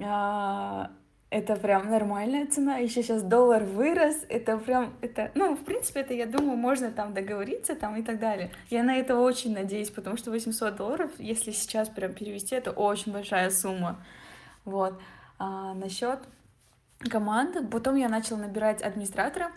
[0.00, 0.90] А,
[1.30, 2.78] это прям нормальная цена.
[2.78, 4.24] Еще сейчас доллар вырос.
[4.28, 8.18] Это прям, это, ну, в принципе, это, я думаю, можно там договориться там и так
[8.18, 8.50] далее.
[8.70, 13.12] Я на это очень надеюсь, потому что 800 долларов, если сейчас прям перевести, это очень
[13.12, 14.02] большая сумма.
[14.64, 14.98] Вот.
[15.38, 16.20] А, насчет
[17.10, 17.66] команды.
[17.66, 19.52] Потом я начала набирать администратора,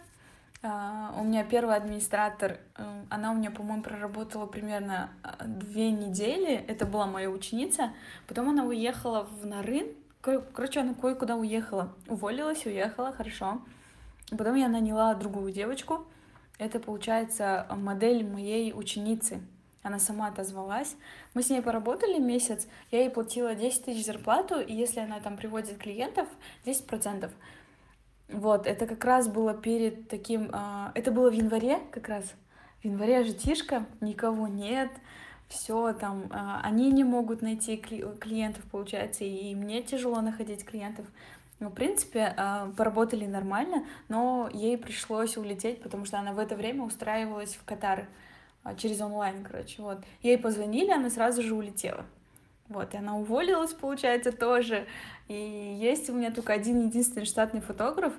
[0.63, 6.53] Uh, у меня первый администратор, uh, она у меня, по-моему, проработала примерно uh, две недели.
[6.53, 7.93] Это была моя ученица.
[8.27, 9.87] Потом она уехала в Нарын.
[10.21, 11.93] Короче, она кое-куда уехала.
[12.07, 13.61] Уволилась, уехала, хорошо.
[14.29, 16.05] Потом я наняла другую девочку.
[16.59, 19.41] Это, получается, модель моей ученицы.
[19.81, 20.95] Она сама отозвалась.
[21.33, 22.67] Мы с ней поработали месяц.
[22.91, 26.27] Я ей платила 10 тысяч зарплату, и если она там приводит клиентов,
[26.65, 27.31] 10%.
[28.29, 30.49] Вот, это как раз было перед таким...
[30.53, 32.25] А, это было в январе как раз.
[32.81, 34.91] В январе житишка, никого нет,
[35.51, 41.05] все там, а, они не могут найти клиентов, получается, и мне тяжело находить клиентов.
[41.59, 46.55] Ну, в принципе, а, поработали нормально, но ей пришлось улететь, потому что она в это
[46.55, 48.07] время устраивалась в Катар
[48.77, 49.99] через онлайн, короче, вот.
[50.21, 52.05] Ей позвонили, она сразу же улетела.
[52.69, 54.87] Вот, и она уволилась, получается, тоже.
[55.27, 58.13] И есть у меня только один единственный штатный фотограф.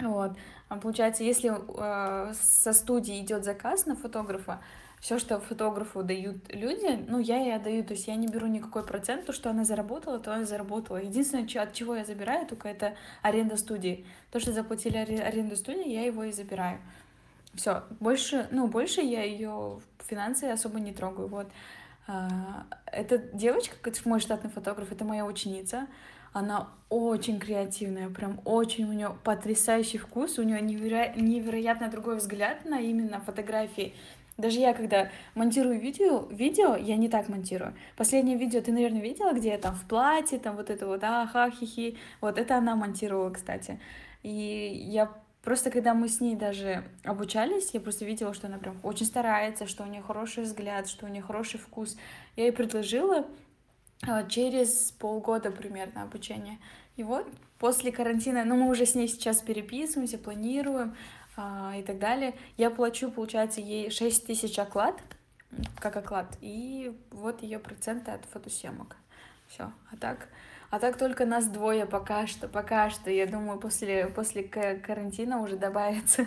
[0.00, 0.32] Вот.
[0.68, 4.60] А получается, если э, со студии идет заказ на фотографа,
[5.04, 7.84] все, что фотографу дают люди, ну, я и отдаю.
[7.84, 10.96] То есть я не беру никакой процент, то, что она заработала, то она заработала.
[10.96, 14.06] Единственное, от чего я забираю, только это аренда студии.
[14.32, 16.78] То, что заплатили аренду студии, я его и забираю.
[17.52, 21.28] Все, больше, ну, больше я ее финансы особо не трогаю.
[21.28, 21.48] Вот.
[22.06, 25.86] А, эта девочка, мой штатный фотограф, это моя ученица.
[26.32, 31.12] Она очень креативная, прям очень у нее потрясающий вкус, у нее неверо...
[31.14, 33.94] невероятно другой взгляд на именно фотографии.
[34.36, 37.74] Даже я, когда монтирую видео, видео, я не так монтирую.
[37.96, 41.50] Последнее видео ты, наверное, видела, где я там в платье, там вот это вот, аха,
[41.50, 41.96] хихи.
[42.20, 43.78] Вот это она монтировала, кстати.
[44.22, 48.80] И я просто, когда мы с ней даже обучались, я просто видела, что она прям
[48.82, 51.96] очень старается, что у нее хороший взгляд, что у нее хороший вкус.
[52.34, 53.26] Я ей предложила
[54.02, 56.58] а, через полгода примерно обучения.
[56.96, 57.26] И вот
[57.58, 60.96] после карантина, ну мы уже с ней сейчас переписываемся, планируем
[61.36, 62.34] а, и так далее.
[62.56, 65.00] Я плачу, получается, ей 6 тысяч оклад,
[65.78, 68.96] как оклад, и вот ее проценты от фотосъемок.
[69.48, 69.72] Все.
[69.90, 70.28] А так,
[70.70, 73.10] а так только нас двое пока что, пока что.
[73.10, 76.26] Я думаю, после, после карантина уже добавится.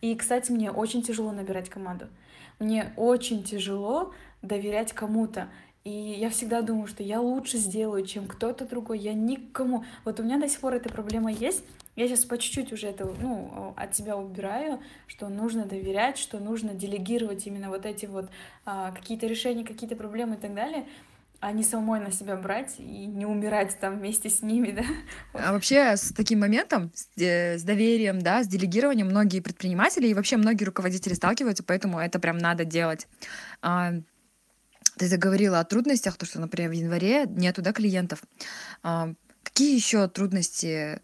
[0.00, 2.08] И, кстати, мне очень тяжело набирать команду.
[2.58, 5.48] Мне очень тяжело доверять кому-то.
[5.86, 8.98] И я всегда думаю, что я лучше сделаю, чем кто-то другой.
[8.98, 9.84] Я никому...
[10.04, 11.62] Вот у меня до сих пор эта проблема есть.
[11.94, 16.74] Я сейчас по чуть-чуть уже это, ну, от себя убираю, что нужно доверять, что нужно
[16.74, 18.28] делегировать именно вот эти вот
[18.64, 20.86] а, какие-то решения, какие-то проблемы и так далее
[21.38, 24.82] а не самой на себя брать и не умирать там вместе с ними, да.
[25.34, 30.14] А вообще с таким моментом, с, э, с доверием, да, с делегированием многие предприниматели и
[30.14, 33.06] вообще многие руководители сталкиваются, поэтому это прям надо делать.
[33.60, 33.92] А,
[34.96, 38.22] ты заговорила о трудностях, то, что, например, в январе нету да, клиентов.
[38.82, 41.00] А, какие еще трудности,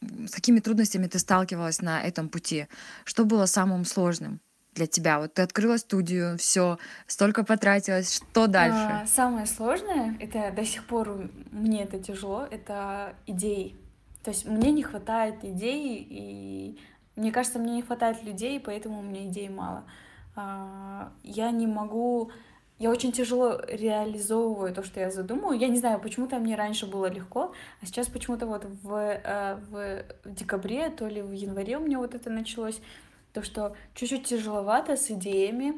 [0.00, 2.66] с какими трудностями ты сталкивалась на этом пути?
[3.04, 4.40] Что было самым сложным?
[4.74, 5.20] для тебя?
[5.20, 8.76] Вот ты открыла студию, все, столько потратилась, что дальше?
[8.76, 13.76] А, самое сложное, это до сих пор мне это тяжело, это идеи.
[14.22, 16.78] То есть мне не хватает идей, и
[17.14, 19.84] мне кажется, мне не хватает людей, поэтому у меня идей мало.
[20.34, 22.32] А, я не могу
[22.84, 25.58] я очень тяжело реализовываю то, что я задумаю.
[25.58, 30.04] Я не знаю, почему-то мне раньше было легко, а сейчас почему-то вот в, э, в,
[30.30, 32.82] декабре, то ли в январе у меня вот это началось,
[33.32, 35.76] то, что чуть-чуть тяжеловато с идеями.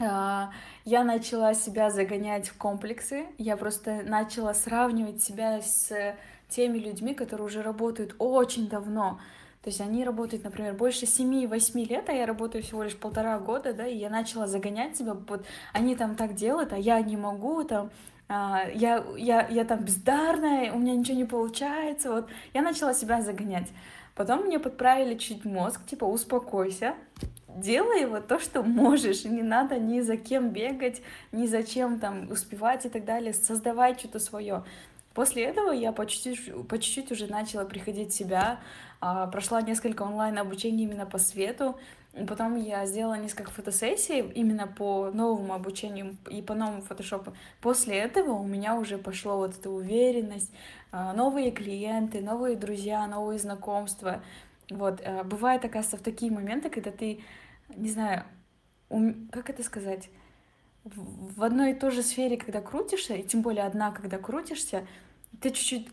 [0.00, 0.52] А,
[0.84, 6.14] я начала себя загонять в комплексы, я просто начала сравнивать себя с
[6.48, 9.18] теми людьми, которые уже работают очень давно.
[9.62, 13.74] То есть они работают, например, больше 7-8 лет, а я работаю всего лишь полтора года,
[13.74, 15.44] да, и я начала загонять себя, вот
[15.74, 17.90] они там так делают, а я не могу, там,
[18.28, 23.20] а, я, я, я там бездарная, у меня ничего не получается, вот, я начала себя
[23.20, 23.68] загонять.
[24.14, 26.94] Потом мне подправили чуть мозг, типа, успокойся,
[27.46, 32.30] делай вот то, что можешь, не надо ни за кем бегать, ни за чем там
[32.30, 34.64] успевать и так далее, создавай что-то свое.
[35.14, 38.60] После этого я по чуть-чуть, по чуть-чуть уже начала приходить в себя,
[39.00, 41.78] прошла несколько онлайн-обучений именно по свету,
[42.26, 47.34] Потом я сделала несколько фотосессий именно по новому обучению и по новому фотошопу.
[47.60, 50.50] После этого у меня уже пошло вот эта уверенность,
[50.90, 54.24] а, новые клиенты, новые друзья, новые знакомства.
[54.70, 57.22] Вот, а, бывает, оказывается, в такие моменты, когда ты,
[57.68, 58.24] не знаю,
[59.30, 60.10] как это сказать,
[60.82, 64.84] в одной и той же сфере, когда крутишься, и тем более одна, когда крутишься,
[65.40, 65.88] ты чуть-чуть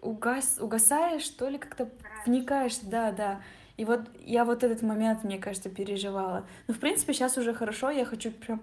[0.00, 1.90] угас, угасаешь, что ли, как-то
[2.26, 3.40] вникаешь, да, да.
[3.76, 6.46] И вот я вот этот момент, мне кажется, переживала.
[6.66, 8.60] Ну, в принципе, сейчас уже хорошо, я хочу прям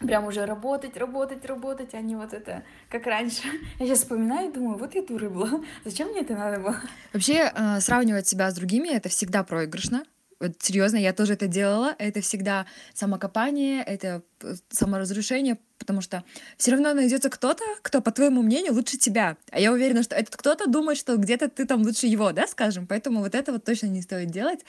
[0.00, 3.42] прям уже работать, работать, работать, а не вот это, как раньше.
[3.78, 6.76] Я сейчас вспоминаю и думаю, вот я дура была, зачем мне это надо было?
[7.12, 10.04] Вообще, э, сравнивать себя с другими— это всегда проигрышно,
[10.40, 11.94] вот серьезно, я тоже это делала.
[11.98, 16.22] Это всегда самокопание, это э, саморазрушение, потому что
[16.56, 19.36] все равно найдется кто-то, кто, по твоему мнению, лучше тебя.
[19.50, 22.86] А я уверена, что этот кто-то думает, что где-то ты там лучше его, да, скажем.
[22.86, 24.60] Поэтому вот это вот точно не стоит делать.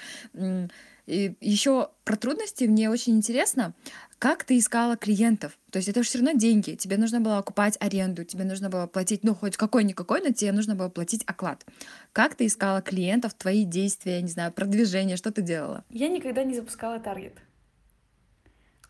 [1.09, 3.73] И еще про трудности мне очень интересно,
[4.19, 5.57] как ты искала клиентов?
[5.71, 6.75] То есть это же все равно деньги.
[6.75, 10.75] Тебе нужно было окупать аренду, тебе нужно было платить, ну, хоть какой-никакой, но тебе нужно
[10.75, 11.65] было платить оклад.
[12.13, 15.83] Как ты искала клиентов, твои действия, не знаю, продвижение, что ты делала?
[15.89, 17.39] Я никогда не запускала таргет.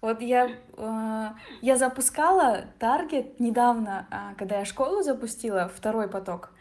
[0.02, 1.28] Вот я, э,
[1.62, 6.52] я запускала таргет недавно, э, когда я школу запустила, второй поток.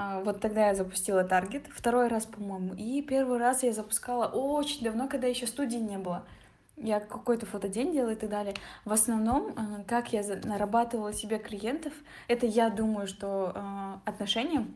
[0.00, 2.72] А, вот тогда я запустила таргет, второй раз, по-моему.
[2.74, 6.24] И первый раз я запускала очень давно, когда еще студии не было.
[6.76, 8.54] Я какой-то фотодень делала и так далее.
[8.84, 11.92] В основном, а, как я нарабатывала себе клиентов,
[12.28, 14.72] это я думаю, что а, отношениям,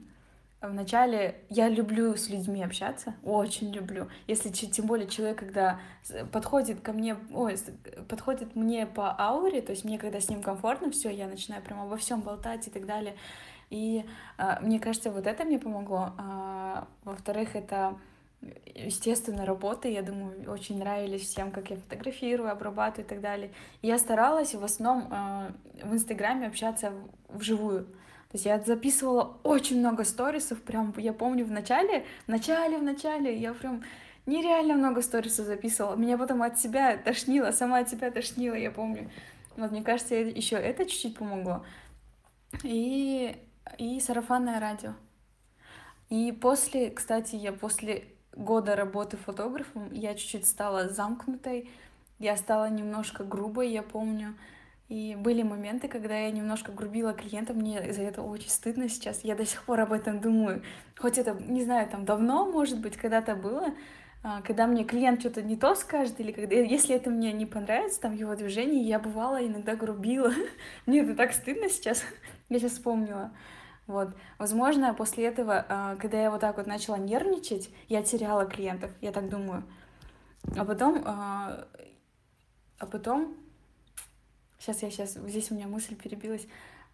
[0.60, 4.08] вначале я люблю с людьми общаться, очень люблю.
[4.26, 5.78] Если тем более человек, когда
[6.32, 7.56] подходит ко мне, ой,
[8.08, 11.80] подходит мне по ауре, то есть мне когда с ним комфортно, все, я начинаю прям
[11.80, 13.14] обо всем болтать и так далее.
[13.72, 14.04] И
[14.36, 16.12] а, мне кажется, вот это мне помогло.
[16.18, 17.96] А, во-вторых, это
[18.74, 23.50] естественно, работы, я думаю, очень нравились всем, как я фотографирую, обрабатываю и так далее.
[23.80, 25.52] И я старалась в основном э,
[25.84, 26.92] в Инстаграме общаться
[27.28, 27.84] вживую.
[27.84, 32.82] То есть я записывала очень много сторисов, прям, я помню, в начале, в начале, в
[32.82, 33.84] начале, я прям
[34.26, 35.96] нереально много сторисов записывала.
[35.96, 39.10] Меня потом от себя тошнило, сама от себя тошнила, я помню.
[39.56, 41.64] Вот, мне кажется, еще это чуть-чуть помогло.
[42.64, 43.36] И,
[43.78, 44.94] и сарафанное радио.
[46.08, 51.70] И после, кстати, я после года работы фотографом я чуть-чуть стала замкнутой,
[52.18, 54.34] я стала немножко грубой, я помню.
[54.88, 59.24] И были моменты, когда я немножко грубила клиента, мне за это очень стыдно сейчас.
[59.24, 60.62] Я до сих пор об этом думаю.
[60.98, 63.72] Хоть это, не знаю, там давно, может быть, когда-то было,
[64.22, 68.00] а, когда мне клиент что-то не то скажет, или когда, если это мне не понравится,
[68.00, 70.32] там его движение, я бывала иногда грубила.
[70.86, 72.04] мне это так стыдно сейчас,
[72.52, 73.32] я сейчас вспомнила.
[73.86, 74.10] Вот.
[74.38, 79.12] Возможно, после этого, а, когда я вот так вот начала нервничать, я теряла клиентов, я
[79.12, 79.64] так думаю.
[80.56, 81.66] А потом, а,
[82.78, 83.36] а потом
[84.58, 86.46] Сейчас я сейчас, здесь у меня мысль перебилась.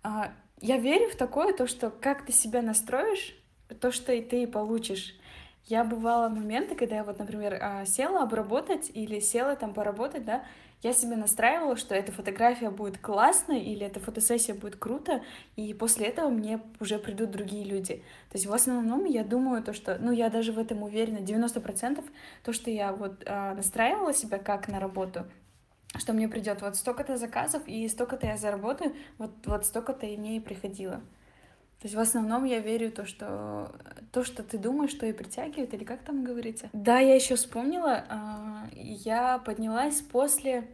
[0.03, 3.37] А, я верю в такое, то, что как ты себя настроишь,
[3.83, 5.14] то, что и ты и получишь.
[5.66, 10.44] Я бывала моменты, когда я вот, например, села обработать или села там поработать, да,
[10.83, 15.23] я себе настраивала, что эта фотография будет классной или эта фотосессия будет круто,
[15.57, 17.97] и после этого мне уже придут другие люди.
[18.31, 22.05] То есть в основном я думаю то, что, ну я даже в этом уверена, 90%
[22.45, 25.27] то, что я вот э, настраивала себя как на работу,
[25.97, 30.37] что мне придет вот столько-то заказов, и столько-то я заработаю, вот, вот столько-то и мне
[30.37, 31.01] и приходило.
[31.81, 33.73] То есть в основном я верю то, что
[34.11, 36.69] то, что ты думаешь, что и притягивает, или как там говорится.
[36.73, 40.67] Да, я еще вспомнила, а, я поднялась после...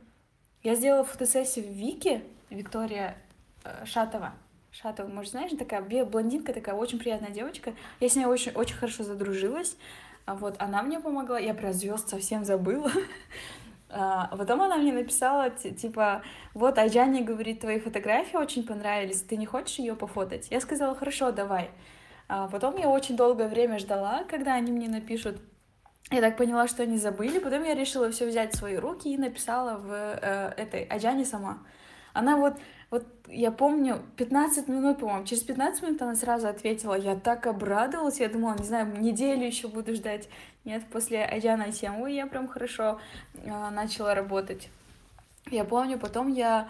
[0.62, 3.19] Я сделала фотосессию в Вике, Виктория
[3.64, 4.33] э, Шатова.
[4.71, 7.75] Шатова, может, знаешь, такая блондинка, такая очень приятная девочка.
[8.01, 9.77] Я с ней очень, очень хорошо задружилась.
[10.27, 11.38] Вот она мне помогла.
[11.38, 12.90] Я про звезд совсем забыла.
[13.96, 19.46] А потом она мне написала, типа, вот, Айджане говорит, твои фотографии очень понравились, ты не
[19.46, 20.48] хочешь ее пофотать?
[20.50, 21.70] Я сказала, хорошо, давай.
[22.28, 25.40] А потом я очень долгое время ждала, когда они мне напишут.
[26.11, 27.38] Я так поняла, что они забыли.
[27.38, 31.59] Потом я решила все взять в свои руки и написала в э, этой Аджане сама.
[32.12, 32.54] Она вот
[32.94, 38.20] вот я помню, 15 минут, по-моему, через 15 минут она сразу ответила, я так обрадовалась,
[38.20, 40.28] я думала, не знаю, неделю еще буду ждать.
[40.64, 43.00] Нет, после Айджана Тему я прям хорошо
[43.35, 44.68] э, начала работать.
[45.50, 46.68] Я помню, потом я,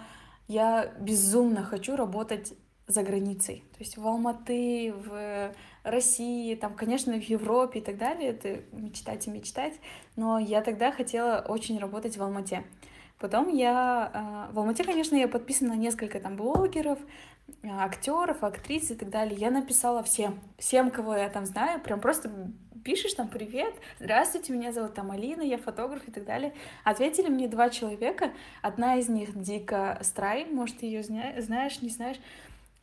[0.48, 2.54] я безумно хочу работать
[2.86, 3.62] за границей.
[3.72, 8.30] То есть в Алматы, в России, там, конечно, в Европе и так далее.
[8.30, 9.74] Это мечтать и мечтать.
[10.16, 12.64] Но я тогда хотела очень работать в Алмате.
[13.18, 14.10] Потом я...
[14.12, 16.98] А, в Алмате, конечно, я подписана на несколько там блогеров,
[17.62, 19.36] а, актеров, актрис и так далее.
[19.38, 22.30] Я написала всем, всем, кого я там знаю, прям просто
[22.84, 26.52] пишешь там «Привет, здравствуйте, меня зовут там Алина, я фотограф» и так далее.
[26.84, 32.18] Ответили мне два человека, одна из них Дика Страй, может, ты ее знаешь, не знаешь,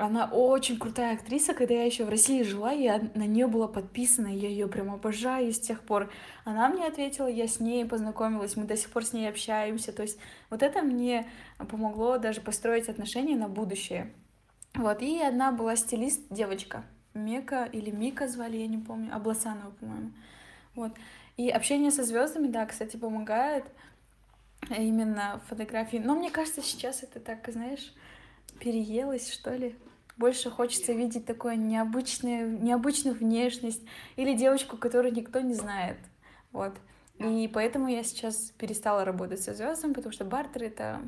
[0.01, 4.27] она очень крутая актриса, когда я еще в России жила, я на нее была подписана,
[4.27, 6.11] я ее прям обожаю с тех пор.
[6.43, 9.93] Она мне ответила, я с ней познакомилась, мы до сих пор с ней общаемся.
[9.93, 10.17] То есть
[10.49, 11.29] вот это мне
[11.69, 14.11] помогло даже построить отношения на будущее.
[14.73, 16.83] Вот, и одна была стилист, девочка,
[17.13, 20.13] Мека или Мика звали, я не помню, Абласанова, по-моему.
[20.73, 20.93] Вот.
[21.37, 23.65] И общение со звездами, да, кстати, помогает
[24.69, 25.97] именно фотографии.
[25.97, 27.93] Но мне кажется, сейчас это так, знаешь,
[28.59, 29.75] переелось, что ли
[30.17, 33.81] больше хочется видеть такую необычную, необычную внешность
[34.15, 35.97] или девочку, которую никто не знает.
[36.51, 36.73] Вот.
[37.19, 41.01] И поэтому я сейчас перестала работать со звездами, потому что бартер это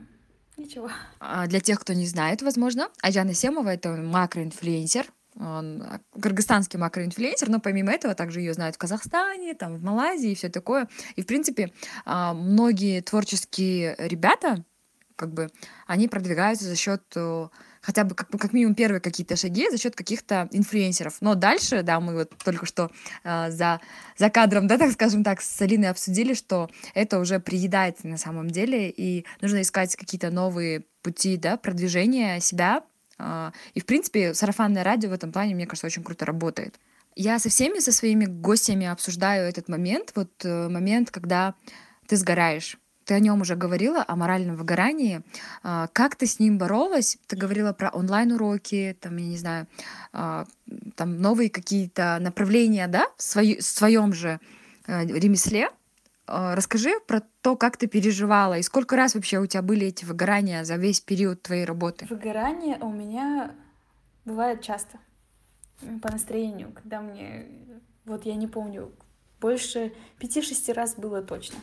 [0.58, 0.89] ничего.
[1.20, 5.84] А для тех, кто не знает, возможно, Айжана Семова— это макроинфлюенсер, он
[6.22, 10.50] кыргызстанский макроинфлюенсер, но помимо этого также ее знают в Казахстане, там, в Малайзии и все
[10.50, 10.88] такое.
[11.16, 11.74] И, в принципе,
[12.06, 14.63] а, многие творческие ребята,
[15.16, 15.50] как бы,
[15.88, 17.48] они продвигаются за счет э,
[17.84, 21.17] хотя бы как, как минимум первые какие-то шаги за счет каких-то инфлюенсеров.
[21.22, 22.89] Но дальше, да, мы вот только что
[23.24, 23.82] э, за,
[24.17, 28.50] за кадром, да, так скажем так, с Алиной обсудили, что это уже приедается на самом
[28.50, 32.84] деле, и нужно искать какие-то новые пути, да, продвижения себя.
[33.20, 36.80] Э, и, в принципе, сарафанное радио в этом плане, мне кажется, очень круто работает.
[37.16, 41.53] Я со всеми, со своими гостями обсуждаю этот момент, вот э, момент, когда
[42.08, 42.78] ты сгораешь,
[43.14, 45.22] ты о нем уже говорила, о моральном выгорании.
[45.61, 47.18] А, как ты с ним боролась?
[47.28, 49.68] Ты говорила про онлайн-уроки, там, я не знаю,
[50.14, 50.45] а,
[50.95, 54.39] там новые какие-то направления, да, в, свою, в своем же
[54.88, 55.70] э, ремесле.
[56.26, 60.05] А, расскажи про то, как ты переживала, и сколько раз вообще у тебя были эти
[60.05, 62.07] выгорания за весь период твоей работы?
[62.09, 63.51] Выгорание у меня
[64.26, 64.97] бывает часто
[66.01, 67.45] по настроению, когда мне,
[68.05, 68.91] вот я не помню,
[69.39, 71.59] больше пяти-шести раз было точно.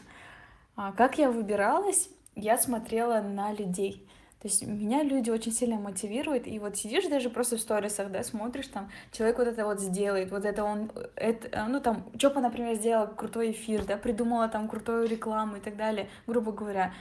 [0.83, 2.09] А как я выбиралась?
[2.35, 4.09] Я смотрела на людей.
[4.41, 8.22] То есть меня люди очень сильно мотивируют, и вот сидишь даже просто в сторисах, да,
[8.22, 12.76] смотришь, там, человек вот это вот сделает, вот это он, это, ну, там, Чопа, например,
[12.76, 16.95] сделала крутой эфир, да, придумала там крутую рекламу и так далее, грубо говоря.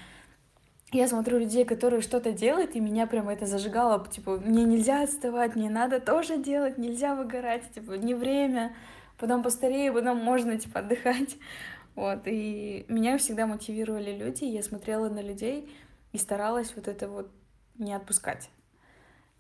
[0.92, 5.56] Я смотрю людей, которые что-то делают, и меня прям это зажигало, типа, мне нельзя отставать,
[5.56, 8.76] мне надо тоже делать, нельзя выгорать, типа, не время,
[9.18, 11.38] потом постарею, потом можно, типа, отдыхать.
[12.00, 15.70] Вот, и меня всегда мотивировали люди, я смотрела на людей
[16.14, 17.30] и старалась вот это вот
[17.78, 18.50] не отпускать.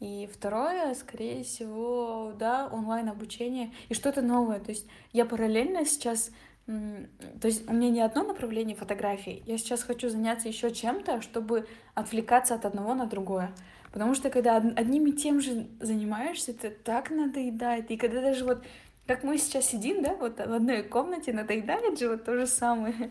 [0.01, 4.59] И второе, скорее всего, да, онлайн-обучение и что-то новое.
[4.59, 6.31] То есть я параллельно сейчас,
[6.65, 11.65] то есть у меня не одно направление фотографии, я сейчас хочу заняться еще чем-то, чтобы
[11.93, 13.53] отвлекаться от одного на другое.
[13.93, 17.89] Потому что когда одним и тем же занимаешься, это так надоедает.
[17.89, 18.65] И когда даже вот
[19.09, 23.09] как мы сейчас сидим, да, вот в одной комнате надоедает же вот то же самое.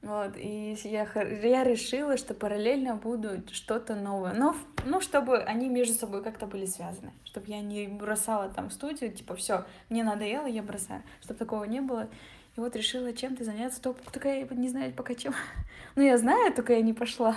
[0.00, 1.06] Вот, и я,
[1.42, 4.32] я решила, что параллельно буду что-то новое.
[4.32, 4.56] Но,
[4.86, 7.12] ну, чтобы они между собой как-то были связаны.
[7.24, 11.02] Чтобы я не бросала там студию, типа, все, мне надоело, я бросаю.
[11.20, 12.08] Чтобы такого не было.
[12.56, 13.82] И вот решила чем-то заняться.
[13.82, 15.34] Только, только я не знаю пока чем.
[15.96, 17.36] ну, я знаю, только я не пошла.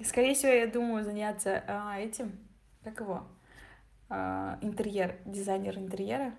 [0.00, 2.32] И, скорее всего, я думаю заняться а, этим,
[2.82, 3.22] как его,
[4.08, 6.32] а, интерьер, дизайнер интерьера.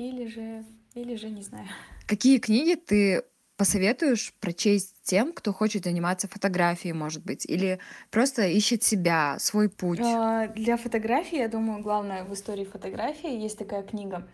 [0.00, 1.68] Или же, или же не знаю.
[2.06, 3.22] Какие книги ты
[3.58, 7.78] посоветуешь прочесть тем, кто хочет заниматься фотографией, может быть, или
[8.10, 10.00] просто ищет себя, свой путь?
[10.02, 14.26] А, для фотографии, я думаю, главное в истории фотографии есть такая книга.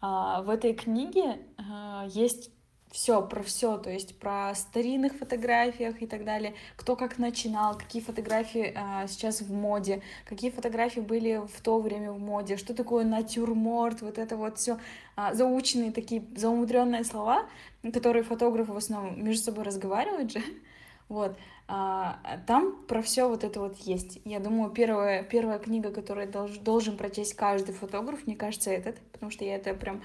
[0.00, 2.50] А, в этой книге а, есть
[2.92, 8.02] все про все, то есть про старинных фотографиях и так далее, кто как начинал, какие
[8.02, 13.04] фотографии а, сейчас в моде, какие фотографии были в то время в моде, что такое
[13.04, 14.78] натюрморт, вот это вот все
[15.16, 17.46] а, заученные такие заумудренные слова,
[17.94, 20.42] которые фотографы в основном между собой разговаривают же,
[21.08, 21.34] вот,
[21.68, 24.20] а, там про все вот это вот есть.
[24.26, 29.32] Я думаю, первая, первая книга, которую долж, должен прочесть каждый фотограф, мне кажется, этот, потому
[29.32, 30.02] что я это прям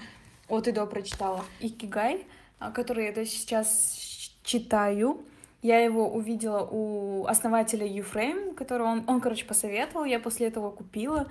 [0.48, 1.44] от и до прочитала.
[1.60, 2.24] Икигай—
[2.74, 5.24] который я сейчас читаю.
[5.60, 11.26] Я его увидела у основателя Uframe, который он, он, короче, посоветовал, я после этого купила.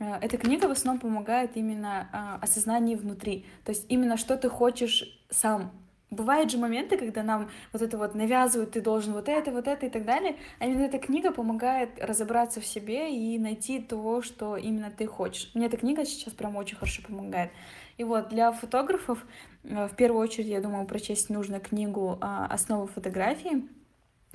[0.00, 4.48] А, эта книга в основном помогает именно а, осознанию внутри, то есть именно что ты
[4.48, 5.72] хочешь сам.
[6.10, 9.86] Бывают же моменты, когда нам вот это вот навязывают, ты должен вот это, вот это
[9.86, 14.56] и так далее, а именно эта книга помогает разобраться в себе и найти то, что
[14.56, 15.50] именно ты хочешь.
[15.54, 17.50] Мне эта книга сейчас прям очень хорошо помогает.
[17.98, 19.26] И вот для фотографов
[19.64, 23.68] э, в первую очередь, я думаю, прочесть нужно книгу а, «Основы фотографии».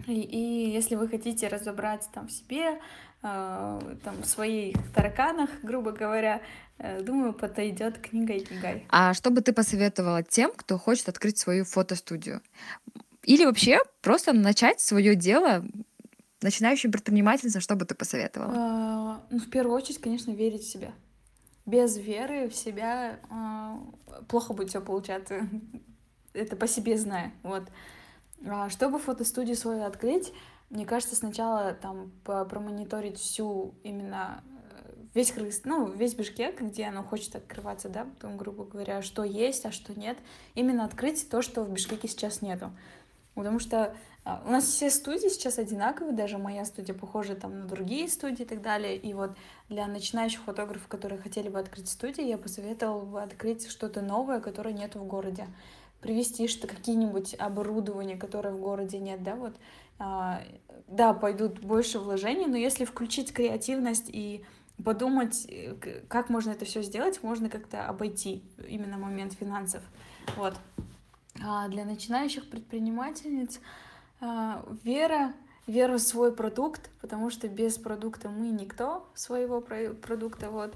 [0.06, 2.80] И, и если вы хотите разобраться там в себе,
[3.24, 6.42] там, в своих тараканах, грубо говоря,
[6.78, 8.86] э, думаю, подойдет книга Икигай.
[8.90, 12.42] А что бы ты посоветовала тем, кто хочет открыть свою фотостудию?
[13.24, 15.66] Или вообще просто начать свое дело
[16.42, 18.54] начинающим предпринимательницам, что бы ты посоветовала?
[18.54, 20.92] А, ну, в первую очередь, конечно, верить в себя
[21.66, 25.48] без веры в себя э, плохо будет все получаться.
[26.34, 27.32] Это по себе знаю.
[27.44, 27.64] Вот.
[28.46, 30.34] А чтобы фотостудию свою открыть,
[30.74, 37.04] мне кажется, сначала там промониторить всю именно э, весь Крыс, ну, весь Бишкек, где оно
[37.04, 40.18] хочет открываться, да, потом, грубо говоря, что есть, а что нет.
[40.56, 42.72] Именно открыть то, что в Бишкеке сейчас нету.
[43.36, 43.96] Потому что
[44.26, 48.42] а, у нас все студии сейчас одинаковые, даже моя студия похожа там на другие студии
[48.42, 48.98] и так далее.
[48.98, 49.38] И вот
[49.70, 54.74] для начинающих фотографов, которые хотели бы открыть студию, я посоветовала бы открыть что-то новое, которое
[54.74, 55.46] нет в городе.
[56.02, 59.54] Привести что какие-нибудь оборудования, которое в городе нет, да, вот.
[60.00, 60.42] А,
[60.88, 64.44] да, пойдут больше вложений, но если включить креативность и
[64.84, 65.76] подумать, э,
[66.08, 69.84] как можно это все сделать, можно как-то обойти именно момент финансов.
[70.36, 70.56] Вот.
[71.44, 73.60] А для начинающих предпринимательниц
[74.22, 75.34] а, вера,
[75.68, 80.76] вера в свой продукт, потому что без продукта мы никто своего продукта, вот,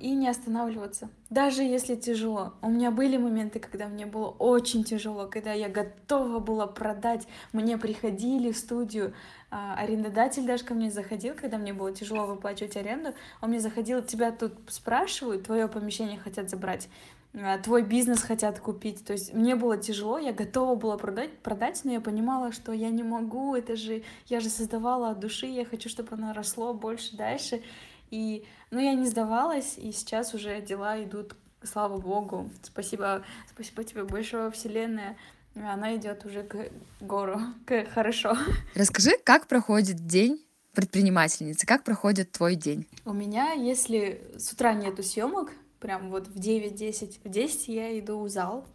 [0.00, 2.54] и не останавливаться, даже если тяжело.
[2.62, 7.76] У меня были моменты, когда мне было очень тяжело, когда я готова была продать, мне
[7.76, 9.12] приходили в студию,
[9.50, 14.02] а, арендодатель даже ко мне заходил, когда мне было тяжело выплачивать аренду, он мне заходил,
[14.02, 16.88] тебя тут спрашивают, твое помещение хотят забрать,
[17.34, 19.04] а, твой бизнес хотят купить.
[19.04, 22.90] То есть мне было тяжело, я готова была продать, продать, но я понимала, что я
[22.90, 27.16] не могу, это же, я же создавала от души, я хочу, чтобы оно росло больше,
[27.16, 27.62] дальше.
[28.10, 28.44] И,
[28.74, 32.50] ну, я не сдавалась, и сейчас уже дела идут, слава богу.
[32.62, 35.16] Спасибо, спасибо тебе большое, Вселенная.
[35.54, 36.70] Она идет уже к
[37.00, 38.36] гору, к хорошо.
[38.74, 42.88] Расскажи, как проходит день предпринимательницы, как проходит твой день?
[43.04, 47.20] У меня, если с утра нету съемок, прям вот в 9-10.
[47.22, 48.66] В 10 я иду в зал,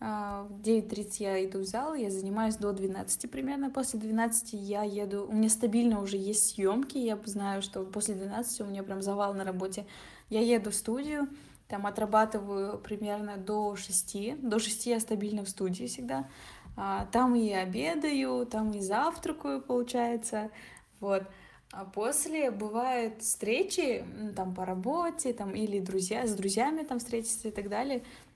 [0.00, 3.70] в 9.30 я иду в зал, я занимаюсь до 12 примерно.
[3.70, 8.60] После 12 я еду, у меня стабильно уже есть съемки, я знаю, что после 12
[8.60, 9.86] у меня прям завал на работе.
[10.30, 11.28] Я еду в студию,
[11.66, 16.28] там отрабатываю примерно до 6, до 6 я стабильно в студии всегда.
[16.76, 20.50] А, там и обедаю, там и завтракаю, получается,
[21.00, 21.24] вот.
[21.72, 27.50] А после бывают встречи там по работе, там или друзья, с друзьями там встретиться и
[27.50, 28.27] так далее, а,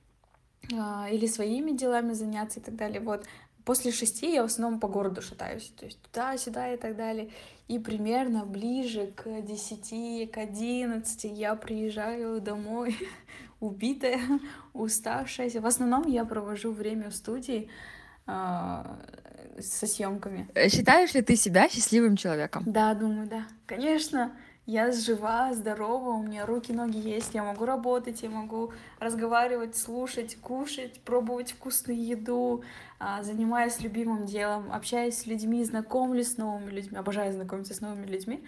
[0.73, 3.01] или своими делами заняться и так далее.
[3.01, 3.25] Вот
[3.65, 7.31] после шести я в основном по городу шатаюсь, то есть туда-сюда и так далее.
[7.69, 12.97] И примерно ближе к десяти, к одиннадцати я приезжаю домой
[13.61, 14.21] убитая,
[14.73, 15.51] уставшая.
[15.51, 17.69] В основном я провожу время в студии,
[18.27, 18.99] а,
[19.61, 20.49] со съемками.
[20.69, 22.65] Считаешь ли ты себя счастливым человеком?
[22.67, 23.47] Да, думаю, да.
[23.67, 24.33] Конечно,
[24.67, 30.37] я жива, здорова, у меня руки, ноги есть, я могу работать, я могу разговаривать, слушать,
[30.37, 32.63] кушать, пробовать вкусную еду,
[33.01, 38.07] а, занимаюсь любимым делом, общаюсь с людьми, знакомлюсь с новыми людьми, обожаю знакомиться с новыми
[38.07, 38.45] людьми.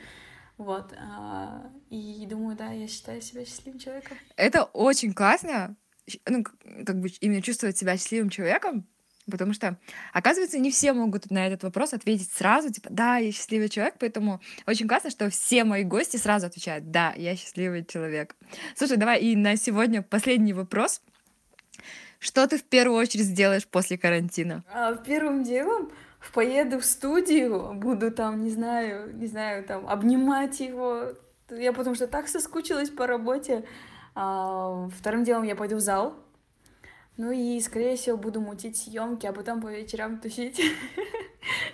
[0.57, 0.93] Вот.
[0.97, 4.17] А, и думаю, да, я считаю себя счастливым человеком.
[4.37, 5.77] Это очень классно,
[6.29, 8.87] ну, как бы именно чувствовать себя счастливым человеком,
[9.31, 9.79] Потому что,
[10.13, 14.41] оказывается, не все могут на этот вопрос ответить сразу, типа, да, я счастливый человек, поэтому
[14.67, 18.37] очень классно, что все мои гости сразу отвечают, да, я счастливый человек.
[18.77, 21.01] Слушай, давай и на сегодня последний вопрос.
[22.19, 24.65] Что ты в первую очередь сделаешь после карантина?
[24.73, 25.91] А, первым делом
[26.35, 31.13] поеду в студию, буду там, не знаю, не знаю, там, обнимать его.
[31.51, 33.65] Я потому что так соскучилась по работе.
[34.15, 36.17] А, вторым делом я пойду в зал,
[37.17, 40.61] ну и, скорее всего, буду мутить съемки, а потом по вечерам тусить.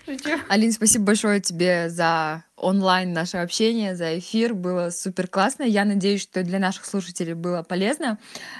[0.48, 4.54] Алин, спасибо большое тебе за онлайн наше общение, за эфир.
[4.54, 5.62] Было супер классно.
[5.64, 8.18] Я надеюсь, что для наших слушателей было полезно.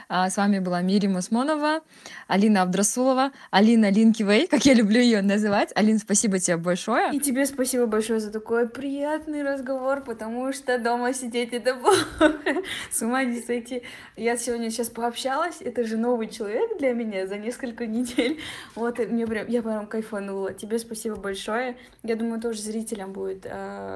[0.08, 1.80] А, с вами была Мири Мусмонова,
[2.26, 5.70] Алина Абдрасулова, Алина Линкивей, как я люблю ее называть.
[5.74, 7.10] Алин, спасибо тебе большое.
[7.12, 12.36] И тебе спасибо большое за такой приятный разговор, потому что дома сидеть это плохо.
[12.90, 13.82] С ума не сойти.
[14.16, 15.56] Я сегодня сейчас пообщалась.
[15.60, 18.40] Это же новый человек для меня за несколько недель.
[18.74, 20.54] Вот, мне прям, я прям кайфанула.
[20.54, 21.76] Тебе спасибо большое.
[22.02, 23.89] Я думаю, тоже зрителям будет а,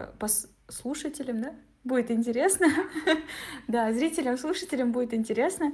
[0.68, 2.68] слушателям, да, будет интересно.
[3.68, 5.72] да, зрителям, слушателям будет интересно.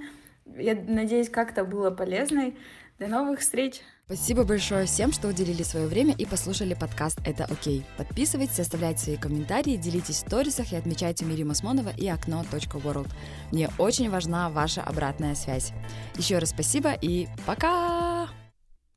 [0.56, 2.52] Я надеюсь, как-то было полезно.
[2.98, 3.80] До новых встреч!
[4.04, 7.86] Спасибо большое всем, что уделили свое время и послушали подкаст «Это окей».
[7.96, 13.08] Подписывайтесь, оставляйте свои комментарии, делитесь в сторисах и отмечайте Мири Мосмонова и окно.world.
[13.52, 15.72] Мне очень важна ваша обратная связь.
[16.16, 18.39] Еще раз спасибо и пока!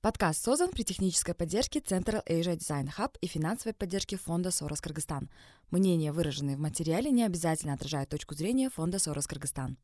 [0.03, 5.29] Подкаст создан при технической поддержке Central Asia Design Hub и финансовой поддержке фонда Сорос Кыргызстан.
[5.71, 9.77] Мнения, выраженные в материале, не обязательно отражают точку зрения фонда Сорос Кыргызстан.